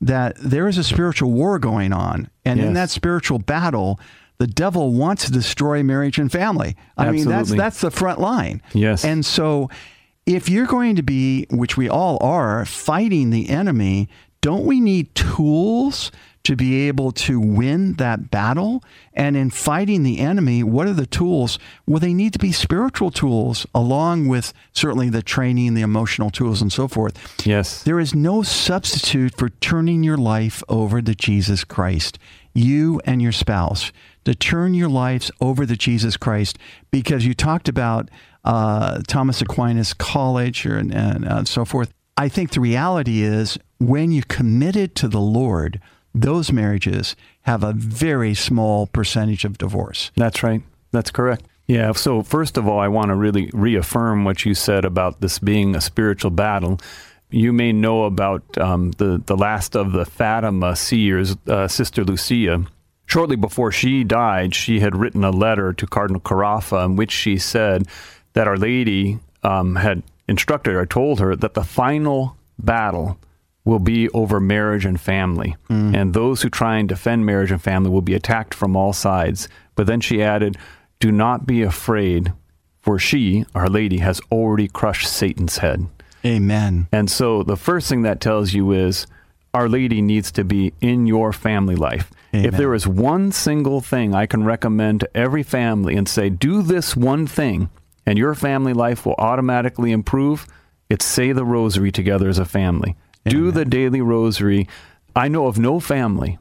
that 0.00 0.36
there 0.36 0.68
is 0.68 0.78
a 0.78 0.84
spiritual 0.84 1.32
war 1.32 1.58
going 1.58 1.92
on. 1.92 2.30
And 2.44 2.60
in 2.60 2.72
that 2.74 2.90
spiritual 2.90 3.38
battle, 3.38 4.00
the 4.38 4.46
devil 4.46 4.92
wants 4.92 5.26
to 5.26 5.32
destroy 5.32 5.82
marriage 5.82 6.18
and 6.18 6.30
family. 6.30 6.76
I 6.96 7.10
mean, 7.10 7.28
that's 7.28 7.50
that's 7.58 7.80
the 7.80 7.90
front 7.90 8.20
line. 8.20 8.62
Yes. 8.72 9.04
And 9.04 9.24
so 9.24 9.68
if 10.26 10.48
you're 10.48 10.66
going 10.66 10.96
to 10.96 11.02
be, 11.02 11.46
which 11.50 11.76
we 11.76 11.88
all 11.88 12.18
are, 12.20 12.64
fighting 12.64 13.30
the 13.30 13.48
enemy, 13.48 14.08
don't 14.40 14.64
we 14.64 14.80
need 14.80 15.14
tools 15.14 16.10
to 16.44 16.56
be 16.56 16.88
able 16.88 17.12
to 17.12 17.38
win 17.38 17.94
that 17.94 18.30
battle? 18.30 18.82
And 19.14 19.36
in 19.36 19.50
fighting 19.50 20.02
the 20.02 20.18
enemy, 20.18 20.62
what 20.64 20.88
are 20.88 20.92
the 20.92 21.06
tools? 21.06 21.58
Well, 21.86 22.00
they 22.00 22.14
need 22.14 22.32
to 22.32 22.38
be 22.38 22.50
spiritual 22.50 23.10
tools, 23.10 23.66
along 23.74 24.28
with 24.28 24.52
certainly 24.72 25.08
the 25.08 25.22
training, 25.22 25.74
the 25.74 25.82
emotional 25.82 26.30
tools, 26.30 26.60
and 26.60 26.72
so 26.72 26.88
forth. 26.88 27.46
Yes. 27.46 27.82
There 27.84 28.00
is 28.00 28.14
no 28.14 28.42
substitute 28.42 29.36
for 29.36 29.50
turning 29.50 30.02
your 30.02 30.16
life 30.16 30.62
over 30.68 31.00
to 31.00 31.14
Jesus 31.14 31.62
Christ. 31.62 32.18
You 32.54 33.00
and 33.04 33.22
your 33.22 33.32
spouse 33.32 33.92
to 34.24 34.34
turn 34.34 34.74
your 34.74 34.88
lives 34.88 35.30
over 35.40 35.66
to 35.66 35.76
Jesus 35.76 36.16
Christ 36.16 36.58
because 36.90 37.24
you 37.24 37.34
talked 37.34 37.68
about 37.68 38.08
uh, 38.44 39.00
Thomas 39.06 39.40
Aquinas 39.40 39.94
College 39.94 40.66
or, 40.66 40.76
and, 40.78 40.92
and 40.92 41.24
uh, 41.26 41.44
so 41.44 41.64
forth. 41.64 41.92
I 42.16 42.28
think 42.28 42.50
the 42.50 42.60
reality 42.60 43.22
is 43.22 43.58
when 43.78 44.12
you're 44.12 44.24
committed 44.28 44.94
to 44.96 45.08
the 45.08 45.20
Lord, 45.20 45.80
those 46.14 46.52
marriages 46.52 47.16
have 47.42 47.62
a 47.64 47.72
very 47.72 48.34
small 48.34 48.86
percentage 48.86 49.44
of 49.44 49.58
divorce. 49.58 50.10
That's 50.16 50.42
right. 50.42 50.62
That's 50.90 51.10
correct. 51.10 51.46
Yeah. 51.66 51.92
So, 51.92 52.22
first 52.22 52.58
of 52.58 52.68
all, 52.68 52.78
I 52.78 52.88
want 52.88 53.08
to 53.08 53.14
really 53.14 53.50
reaffirm 53.54 54.24
what 54.24 54.44
you 54.44 54.54
said 54.54 54.84
about 54.84 55.20
this 55.20 55.38
being 55.38 55.74
a 55.74 55.80
spiritual 55.80 56.30
battle. 56.30 56.78
You 57.30 57.52
may 57.52 57.72
know 57.72 58.04
about 58.04 58.42
um, 58.58 58.90
the, 58.92 59.22
the 59.24 59.36
last 59.36 59.74
of 59.74 59.92
the 59.92 60.04
Fatima 60.04 60.76
seers, 60.76 61.34
uh, 61.46 61.66
Sister 61.68 62.04
Lucia. 62.04 62.66
Shortly 63.06 63.36
before 63.36 63.72
she 63.72 64.04
died, 64.04 64.54
she 64.54 64.80
had 64.80 64.96
written 64.96 65.24
a 65.24 65.30
letter 65.30 65.72
to 65.72 65.86
Cardinal 65.86 66.20
Caffarra 66.20 66.84
in 66.84 66.96
which 66.96 67.10
she 67.10 67.38
said 67.38 67.86
that 68.34 68.48
Our 68.48 68.56
Lady 68.56 69.18
um, 69.42 69.76
had 69.76 70.02
instructed 70.28 70.72
her, 70.74 70.86
told 70.86 71.20
her 71.20 71.36
that 71.36 71.54
the 71.54 71.64
final 71.64 72.36
battle 72.58 73.18
will 73.64 73.78
be 73.78 74.08
over 74.10 74.40
marriage 74.40 74.84
and 74.84 75.00
family. 75.00 75.56
And 75.94 76.14
those 76.14 76.42
who 76.42 76.50
try 76.50 76.78
and 76.78 76.88
defend 76.88 77.24
marriage 77.24 77.52
and 77.52 77.62
family 77.62 77.90
will 77.90 78.02
be 78.02 78.14
attacked 78.14 78.54
from 78.54 78.76
all 78.76 78.92
sides. 78.92 79.48
But 79.74 79.86
then 79.86 80.00
she 80.00 80.22
added, 80.22 80.56
Do 81.00 81.12
not 81.12 81.46
be 81.46 81.62
afraid, 81.62 82.32
for 82.80 82.98
she, 82.98 83.44
Our 83.54 83.68
Lady, 83.68 83.98
has 83.98 84.20
already 84.32 84.68
crushed 84.68 85.08
Satan's 85.08 85.58
head. 85.58 85.86
Amen. 86.24 86.88
And 86.92 87.10
so 87.10 87.42
the 87.42 87.56
first 87.56 87.88
thing 87.88 88.02
that 88.02 88.20
tells 88.20 88.52
you 88.52 88.72
is 88.72 89.06
Our 89.54 89.68
Lady 89.68 90.02
needs 90.02 90.32
to 90.32 90.44
be 90.44 90.72
in 90.80 91.06
your 91.06 91.32
family 91.32 91.76
life. 91.76 92.10
Amen. 92.34 92.46
If 92.46 92.56
there 92.56 92.74
is 92.74 92.86
one 92.88 93.30
single 93.30 93.80
thing 93.80 94.14
I 94.14 94.26
can 94.26 94.44
recommend 94.44 95.00
to 95.00 95.16
every 95.16 95.42
family 95.42 95.96
and 95.96 96.08
say, 96.08 96.30
do 96.30 96.62
this 96.62 96.96
one 96.96 97.26
thing, 97.26 97.70
and 98.06 98.18
your 98.18 98.34
family 98.34 98.72
life 98.72 99.06
will 99.06 99.14
automatically 99.18 99.92
improve, 99.92 100.46
it's 100.88 101.04
say 101.04 101.32
the 101.32 101.44
rosary 101.44 101.92
together 101.92 102.28
as 102.28 102.38
a 102.38 102.44
family. 102.44 102.96
Do 103.24 103.50
the 103.50 103.64
daily 103.64 104.00
rosary. 104.00 104.68
I 105.14 105.28
know 105.28 105.46
of 105.46 105.58
no 105.58 105.80
family 105.80 106.38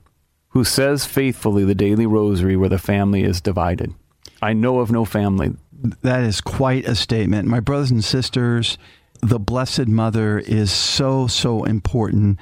who 0.50 0.64
says 0.64 1.06
faithfully 1.06 1.64
the 1.64 1.76
daily 1.76 2.06
rosary 2.06 2.58
where 2.58 2.70
the 2.70 2.80
family 2.80 3.24
is 3.24 3.40
divided. 3.40 3.94
I 4.42 4.54
know 4.54 4.80
of 4.80 4.92
no 4.92 5.06
family. 5.06 5.54
That 6.02 6.24
is 6.24 6.42
quite 6.42 6.86
a 6.86 6.96
statement. 6.96 7.48
My 7.48 7.60
brothers 7.60 7.92
and 7.92 8.04
sisters, 8.04 8.78
the 9.22 9.40
Blessed 9.40 9.88
Mother 9.88 10.40
is 10.40 10.72
so, 10.72 11.28
so 11.28 11.64
important. 11.64 12.40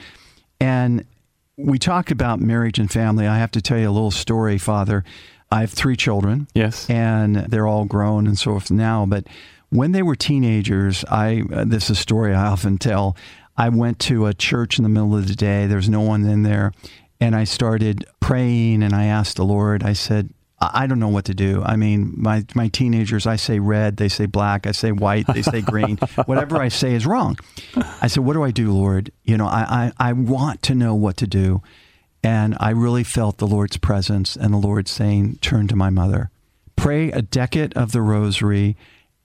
And 0.60 1.05
we 1.58 1.77
talked 1.77 2.12
about 2.12 2.39
marriage 2.39 2.79
and 2.79 2.89
family. 2.89 3.27
I 3.27 3.38
have 3.38 3.51
to 3.51 3.62
tell 3.62 3.77
you 3.77 3.89
a 3.89 3.91
little 3.91 4.12
story, 4.12 4.58
Father. 4.58 5.03
I 5.52 5.62
have 5.62 5.72
three 5.72 5.96
children. 5.96 6.48
Yes. 6.54 6.90
And 6.90 7.36
they're 7.36 7.68
all 7.68 7.86
grown 7.86 8.28
and 8.28 8.38
so 8.38 8.52
forth 8.52 8.72
now. 8.72 9.06
But 9.06 9.28
when 9.70 9.92
they 9.92 10.04
were 10.04 10.16
teenagers, 10.16 11.04
I 11.06 11.44
uh, 11.52 11.66
this 11.66 11.86
is 11.86 11.92
a 11.92 11.96
story 11.96 12.34
I 12.34 12.48
often 12.48 12.78
tell. 12.78 13.16
I 13.58 13.70
went 13.70 14.00
to 14.00 14.26
a 14.26 14.34
church 14.34 14.78
in 14.78 14.84
the 14.84 14.90
middle 14.90 15.16
of 15.16 15.28
the 15.28 15.36
day. 15.36 15.68
There's 15.68 15.90
no 15.90 16.02
one 16.02 16.26
in 16.26 16.44
there. 16.44 16.72
And 17.20 17.36
I 17.36 17.44
started 17.44 18.06
praying 18.20 18.84
and 18.84 18.94
I 18.96 19.06
asked 19.06 19.36
the 19.36 19.44
Lord, 19.44 19.84
I 19.84 19.94
said, 19.94 20.30
I 20.62 20.84
I 20.84 20.88
don't 20.88 21.00
know 21.00 21.10
what 21.10 21.26
to 21.26 21.34
do. 21.34 21.64
I 21.64 21.76
mean, 21.76 22.14
my, 22.16 22.46
my 22.54 22.68
teenagers, 22.68 23.26
I 23.26 23.36
say 23.38 23.60
red, 23.60 23.98
they 23.98 24.10
say 24.10 24.26
black, 24.26 24.68
I 24.68 24.72
say 24.72 24.92
white, 24.92 25.26
they 25.28 25.42
say 25.42 25.62
green. 25.62 25.98
Whatever 26.26 26.58
I 26.58 26.68
say 26.68 26.94
is 26.94 27.06
wrong. 27.06 27.38
I 28.02 28.08
said, 28.08 28.24
What 28.24 28.34
do 28.34 28.44
I 28.44 28.52
do, 28.52 28.72
Lord? 28.74 29.12
You 29.24 29.38
know, 29.38 29.48
I, 29.48 29.92
I, 30.00 30.10
I 30.10 30.14
want 30.14 30.62
to 30.64 30.76
know 30.76 30.96
what 30.96 31.18
to 31.18 31.28
do. 31.28 31.62
And 32.23 32.58
I 32.60 32.71
really 32.71 33.03
felt 33.03 33.38
the 33.38 33.47
Lord's 33.47 33.77
presence 33.77 34.36
and 34.36 34.53
the 34.53 34.58
Lord 34.58 34.88
saying, 34.88 35.38
Turn 35.41 35.67
to 35.69 35.75
my 35.75 35.89
mother. 35.89 36.32
Pray 36.75 37.12
a 37.12 37.21
decade 37.21 37.73
of 37.73 37.91
the 37.91 38.01
rosary 38.01 38.75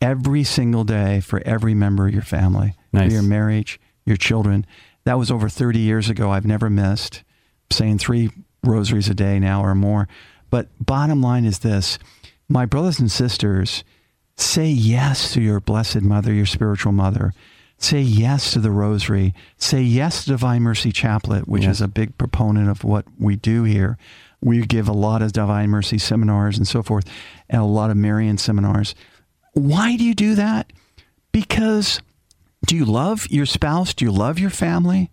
every 0.00 0.44
single 0.44 0.85
day 0.85 1.20
for 1.20 1.42
every 1.46 1.74
member 1.74 2.07
of 2.07 2.12
your 2.12 2.22
family, 2.22 2.74
Nice. 2.92 3.09
for 3.09 3.14
your 3.14 3.22
marriage, 3.22 3.80
your 4.04 4.16
children. 4.16 4.66
That 5.04 5.18
was 5.18 5.30
over 5.30 5.48
30 5.48 5.78
years 5.78 6.09
ago. 6.09 6.30
I've 6.30 6.46
never 6.46 6.68
missed 6.70 7.22
saying 7.70 7.98
three 7.98 8.30
rosaries 8.62 9.09
a 9.09 9.14
day 9.14 9.38
now 9.38 9.62
or 9.64 9.74
more. 9.74 10.09
But 10.50 10.68
bottom 10.85 11.20
line 11.20 11.44
is 11.44 11.61
this 11.61 11.98
my 12.48 12.66
brothers 12.66 13.00
and 13.00 13.11
sisters, 13.11 13.83
say 14.37 14.66
yes 14.68 15.33
to 15.33 15.40
your 15.40 15.61
blessed 15.61 16.02
mother, 16.02 16.33
your 16.33 16.46
spiritual 16.46 16.92
mother. 16.92 17.33
Say 17.85 18.01
yes 18.01 18.51
to 18.55 18.61
the 18.61 18.70
rosary. 18.70 19.35
Say 19.59 19.83
yes 19.83 20.25
to 20.25 20.31
Divine 20.31 20.62
Mercy 20.62 20.90
Chaplet, 20.90 21.47
which 21.47 21.64
Yes. 21.64 21.77
is 21.77 21.81
a 21.83 21.88
big 21.88 22.16
proponent 22.16 22.70
of 22.70 22.83
what 22.83 23.05
we 23.18 23.37
do 23.37 23.64
here. 23.64 23.99
We 24.40 24.64
give 24.64 24.88
a 24.88 24.92
lot 24.94 25.20
of 25.20 25.33
Divine 25.33 25.68
Mercy 25.68 25.99
seminars 25.99 26.57
and 26.57 26.66
so 26.66 26.83
forth, 26.83 27.05
and 27.51 27.61
a 27.61 27.66
lot 27.66 27.90
of 27.90 27.99
Marian 27.99 28.38
seminars. 28.38 28.94
Why 29.53 29.97
do 29.99 30.05
you 30.05 30.14
do 30.14 30.35
that? 30.35 30.73
Because 31.31 32.01
do 32.66 32.75
you 32.75 32.87
love 32.87 33.27
your 33.31 33.44
spouse? 33.44 33.92
Do 33.92 34.07
you 34.07 34.12
love 34.12 34.38
your 34.38 34.49
family? 34.49 35.11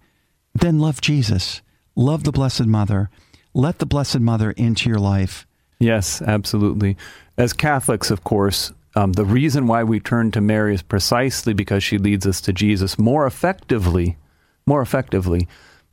Then 0.55 0.79
love 0.79 1.01
Jesus. 1.01 1.61
Love 1.97 2.23
the 2.23 2.31
Blessed 2.31 2.67
Mother. 2.67 3.09
Let 3.53 3.79
the 3.79 3.85
Blessed 3.85 4.21
Mother 4.21 4.51
into 4.51 4.89
your 4.89 4.99
life. 4.99 5.45
Yes, 5.77 6.21
absolutely. 6.21 6.95
As 7.37 7.51
Catholics, 7.51 8.09
of 8.11 8.23
course, 8.23 8.71
um, 8.95 9.13
the 9.13 9.25
reason 9.25 9.67
why 9.67 9.83
we 9.83 9.99
turn 9.99 10.31
to 10.31 10.41
Mary 10.41 10.73
is 10.73 10.81
precisely 10.81 11.53
because 11.53 11.83
she 11.83 11.97
leads 11.97 12.27
us 12.27 12.41
to 12.41 12.53
Jesus 12.53 12.99
more 12.99 13.25
effectively. 13.25 14.17
More 14.65 14.81
effectively. 14.81 15.47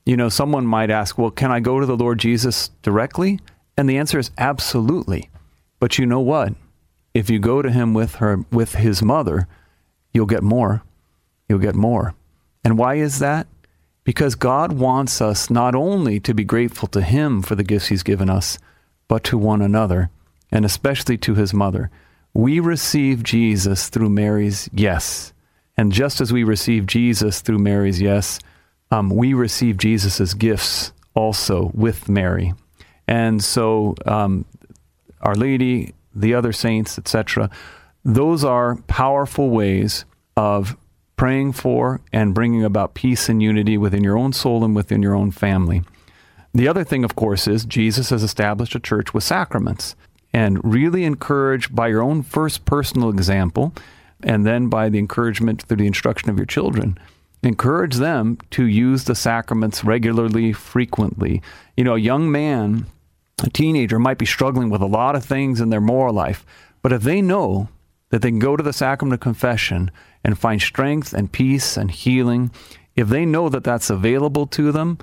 You 0.05 0.17
know, 0.17 0.29
someone 0.29 0.67
might 0.67 0.91
ask, 0.91 1.19
well, 1.19 1.31
can 1.31 1.51
I 1.51 1.61
go 1.61 1.81
to 1.81 1.87
the 1.87 1.97
Lord 1.97 2.19
Jesus 2.19 2.71
directly? 2.83 3.41
And 3.77 3.89
the 3.89 3.99
answer 3.99 4.19
is 4.19 4.31
absolutely. 4.39 5.31
But 5.81 5.99
you 5.99 6.07
know 6.07 6.21
what? 6.21 6.55
If 7.15 7.31
you 7.31 7.39
go 7.39 7.63
to 7.63 7.71
him 7.71 7.95
with 7.95 8.17
her 8.17 8.45
with 8.51 8.75
his 8.75 9.03
mother, 9.03 9.47
you'll 10.13 10.27
get 10.27 10.43
more. 10.43 10.83
you'll 11.49 11.59
get 11.59 11.75
more. 11.75 12.15
And 12.65 12.77
why 12.77 12.97
is 12.97 13.19
that? 13.21 13.47
Because 14.05 14.35
God 14.35 14.73
wants 14.73 15.21
us 15.21 15.51
not 15.51 15.75
only 15.75 16.19
to 16.21 16.35
be 16.35 16.45
grateful 16.45 16.89
to 16.89 17.03
Him 17.03 17.43
for 17.43 17.55
the 17.55 17.63
gifts 17.63 17.89
He's 17.89 18.03
given 18.03 18.31
us, 18.31 18.59
but 19.07 19.23
to 19.25 19.39
one 19.39 19.63
another, 19.63 20.11
and 20.51 20.65
especially 20.65 21.19
to 21.19 21.35
His 21.35 21.55
mother. 21.55 21.91
We 22.35 22.61
receive 22.61 23.23
Jesus 23.23 23.89
through 23.89 24.11
Mary's 24.11 24.69
yes. 24.73 25.33
And 25.77 25.93
just 25.93 26.21
as 26.21 26.33
we 26.33 26.45
receive 26.45 26.87
Jesus 26.87 27.41
through 27.41 27.59
Mary's 27.59 28.01
yes, 28.01 28.39
um, 28.91 29.11
we 29.11 29.35
receive 29.35 29.77
Jesus' 29.77 30.35
gifts 30.35 30.93
also 31.15 31.71
with 31.75 32.09
Mary. 32.09 32.55
And 33.07 33.43
so, 33.43 33.95
um, 34.07 34.45
Our 35.21 35.35
Lady, 35.35 35.95
the 36.15 36.35
other 36.35 36.53
saints, 36.53 36.99
etc., 36.99 37.51
those 38.05 38.45
are 38.45 38.77
powerful 38.87 39.51
ways 39.51 40.05
of 40.37 40.77
praying 41.17 41.53
for 41.53 42.01
and 42.13 42.35
bringing 42.35 42.65
about 42.65 42.95
peace 42.95 43.29
and 43.29 43.43
unity 43.43 43.77
within 43.77 44.05
your 44.05 44.17
own 44.17 44.33
soul 44.33 44.65
and 44.65 44.75
within 44.75 45.03
your 45.03 45.15
own 45.15 45.31
family. 45.31 45.83
The 46.55 46.69
other 46.69 46.85
thing, 46.85 47.05
of 47.05 47.17
course, 47.17 47.47
is 47.47 47.65
Jesus 47.65 48.11
has 48.11 48.23
established 48.23 48.75
a 48.75 48.81
church 48.81 49.13
with 49.13 49.25
sacraments 49.25 49.95
and 50.33 50.61
really 50.63 51.05
encourage 51.05 51.75
by 51.75 51.89
your 51.89 52.03
own 52.03 52.23
first 52.23 52.65
personal 52.65 53.11
example 53.11 53.73
and 54.23 54.47
then 54.47 54.69
by 54.69 54.89
the 54.89 54.99
encouragement 54.99 55.63
through 55.63 55.77
the 55.77 55.87
instruction 55.87 56.31
of 56.31 56.37
your 56.37 56.47
children 56.47 56.99
encourage 57.43 57.97
them 57.97 58.39
to 58.51 58.67
use 58.67 59.05
the 59.05 59.15
sacraments 59.15 59.85
regularly 59.85 60.53
frequently. 60.53 61.43
You 61.77 61.85
know 61.85 61.95
a 61.95 62.01
young 62.01 62.31
man 62.31 62.87
a 63.45 63.51
teenager 63.51 64.01
might 64.01 64.19
be 64.19 64.27
struggling 64.27 64.69
with 64.69 64.81
a 64.81 64.87
lot 64.87 65.15
of 65.15 65.25
things 65.25 65.61
in 65.61 65.71
their 65.71 65.81
moral 65.81 66.13
life 66.13 66.45
but 66.83 66.93
if 66.93 67.03
they 67.03 67.23
know 67.23 67.69
that 68.11 68.23
they 68.23 68.31
can 68.31 68.41
go 68.41 68.57
to 68.57 68.65
the 68.65 68.73
sacrament 68.73 69.15
of 69.15 69.21
confession 69.21 69.91
and 70.25 70.39
find 70.39 70.61
strength 70.61 71.13
and 71.13 71.31
peace 71.31 71.77
and 71.77 71.91
healing 71.91 72.51
if 72.97 73.09
they 73.09 73.25
know 73.25 73.49
that 73.49 73.63
that's 73.63 73.91
available 73.91 74.47
to 74.47 74.73
them 74.73 74.99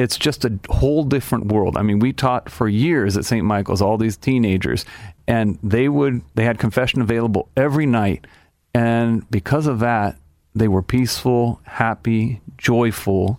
it's 0.00 0.16
just 0.16 0.46
a 0.46 0.58
whole 0.70 1.04
different 1.04 1.52
world. 1.52 1.76
I 1.76 1.82
mean, 1.82 1.98
we 1.98 2.14
taught 2.14 2.48
for 2.48 2.66
years 2.68 3.18
at 3.18 3.26
St. 3.26 3.44
Michael's 3.44 3.82
all 3.82 3.98
these 3.98 4.16
teenagers, 4.16 4.86
and 5.28 5.58
they 5.62 5.90
would 5.90 6.22
they 6.34 6.44
had 6.44 6.58
confession 6.58 7.02
available 7.02 7.50
every 7.54 7.84
night, 7.84 8.26
and 8.74 9.30
because 9.30 9.66
of 9.66 9.80
that, 9.80 10.16
they 10.54 10.68
were 10.68 10.80
peaceful, 10.82 11.60
happy, 11.64 12.40
joyful, 12.56 13.38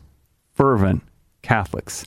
fervent 0.53 1.01
Catholics. 1.41 2.05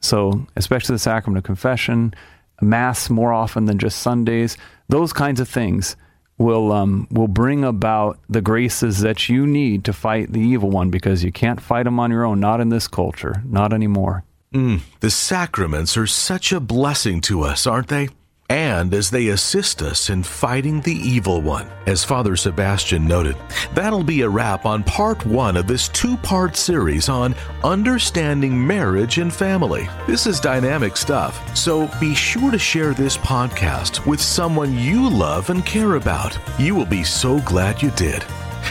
So, 0.00 0.48
especially 0.56 0.96
the 0.96 0.98
sacrament 0.98 1.38
of 1.38 1.44
confession, 1.44 2.12
mass 2.60 3.08
more 3.08 3.32
often 3.32 3.66
than 3.66 3.78
just 3.78 4.00
Sundays, 4.00 4.56
those 4.88 5.12
kinds 5.12 5.38
of 5.38 5.48
things 5.48 5.94
will 6.42 6.72
um, 6.72 7.06
will 7.10 7.28
bring 7.28 7.64
about 7.64 8.18
the 8.28 8.40
graces 8.40 9.00
that 9.00 9.28
you 9.28 9.46
need 9.46 9.84
to 9.84 9.92
fight 9.92 10.32
the 10.32 10.40
evil 10.40 10.70
one 10.70 10.90
because 10.90 11.24
you 11.24 11.32
can't 11.32 11.60
fight 11.60 11.84
them 11.84 12.00
on 12.00 12.10
your 12.10 12.24
own. 12.24 12.40
Not 12.40 12.60
in 12.60 12.68
this 12.68 12.88
culture, 12.88 13.42
not 13.46 13.72
anymore. 13.72 14.24
Mm, 14.52 14.80
the 15.00 15.10
sacraments 15.10 15.96
are 15.96 16.06
such 16.06 16.52
a 16.52 16.60
blessing 16.60 17.20
to 17.22 17.42
us, 17.42 17.66
aren't 17.66 17.88
they? 17.88 18.08
And 18.52 18.92
as 18.92 19.08
they 19.08 19.28
assist 19.28 19.80
us 19.80 20.10
in 20.10 20.22
fighting 20.22 20.82
the 20.82 20.92
evil 20.92 21.40
one, 21.40 21.66
as 21.86 22.04
Father 22.04 22.36
Sebastian 22.36 23.08
noted, 23.08 23.34
that'll 23.72 24.04
be 24.04 24.20
a 24.20 24.28
wrap 24.28 24.66
on 24.66 24.84
part 24.84 25.24
one 25.24 25.56
of 25.56 25.66
this 25.66 25.88
two 25.88 26.18
part 26.18 26.54
series 26.54 27.08
on 27.08 27.34
understanding 27.64 28.66
marriage 28.66 29.16
and 29.16 29.32
family. 29.32 29.88
This 30.06 30.26
is 30.26 30.38
dynamic 30.38 30.98
stuff, 30.98 31.56
so 31.56 31.88
be 31.98 32.14
sure 32.14 32.50
to 32.50 32.58
share 32.58 32.92
this 32.92 33.16
podcast 33.16 34.06
with 34.06 34.20
someone 34.20 34.76
you 34.78 35.08
love 35.08 35.48
and 35.48 35.64
care 35.64 35.94
about. 35.94 36.38
You 36.58 36.74
will 36.74 36.84
be 36.84 37.04
so 37.04 37.40
glad 37.40 37.80
you 37.80 37.90
did. 37.92 38.22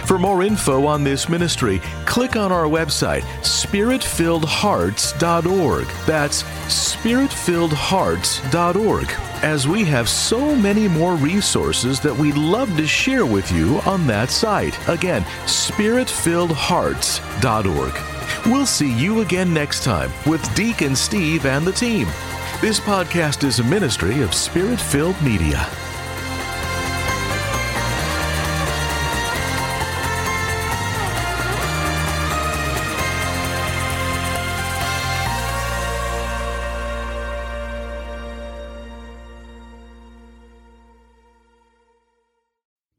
For 0.06 0.20
more 0.20 0.44
info 0.44 0.86
on 0.86 1.04
this 1.04 1.28
ministry, 1.30 1.82
click 2.06 2.36
on 2.36 2.52
our 2.52 2.66
website, 2.66 3.22
spiritfilledhearts.org. 3.42 5.88
That's 6.06 6.44
spiritfilledhearts.org, 6.44 9.10
as 9.44 9.68
we 9.68 9.84
have 9.86 10.08
so 10.10 10.56
many 10.56 10.88
more 10.88 11.16
resources 11.16 12.00
that 12.02 12.16
we'd 12.16 12.38
love 12.38 12.76
to 12.78 12.86
share 12.88 13.26
with 13.26 13.52
you 13.52 13.82
on 13.86 14.06
that 14.08 14.30
site. 14.30 14.78
Again, 14.90 15.24
spiritfilledhearts.org. 15.46 18.12
We'll 18.46 18.66
see 18.66 18.92
you 18.92 19.22
again 19.22 19.54
next 19.54 19.84
time 19.84 20.12
with 20.26 20.56
Deacon 20.56 20.96
Steve 20.96 21.46
and 21.46 21.66
the 21.66 21.72
team. 21.72 22.08
This 22.60 22.80
podcast 22.80 23.44
is 23.44 23.60
a 23.60 23.64
ministry 23.64 24.22
of 24.22 24.34
Spirit 24.34 24.80
Filled 24.80 25.22
Media. 25.22 25.68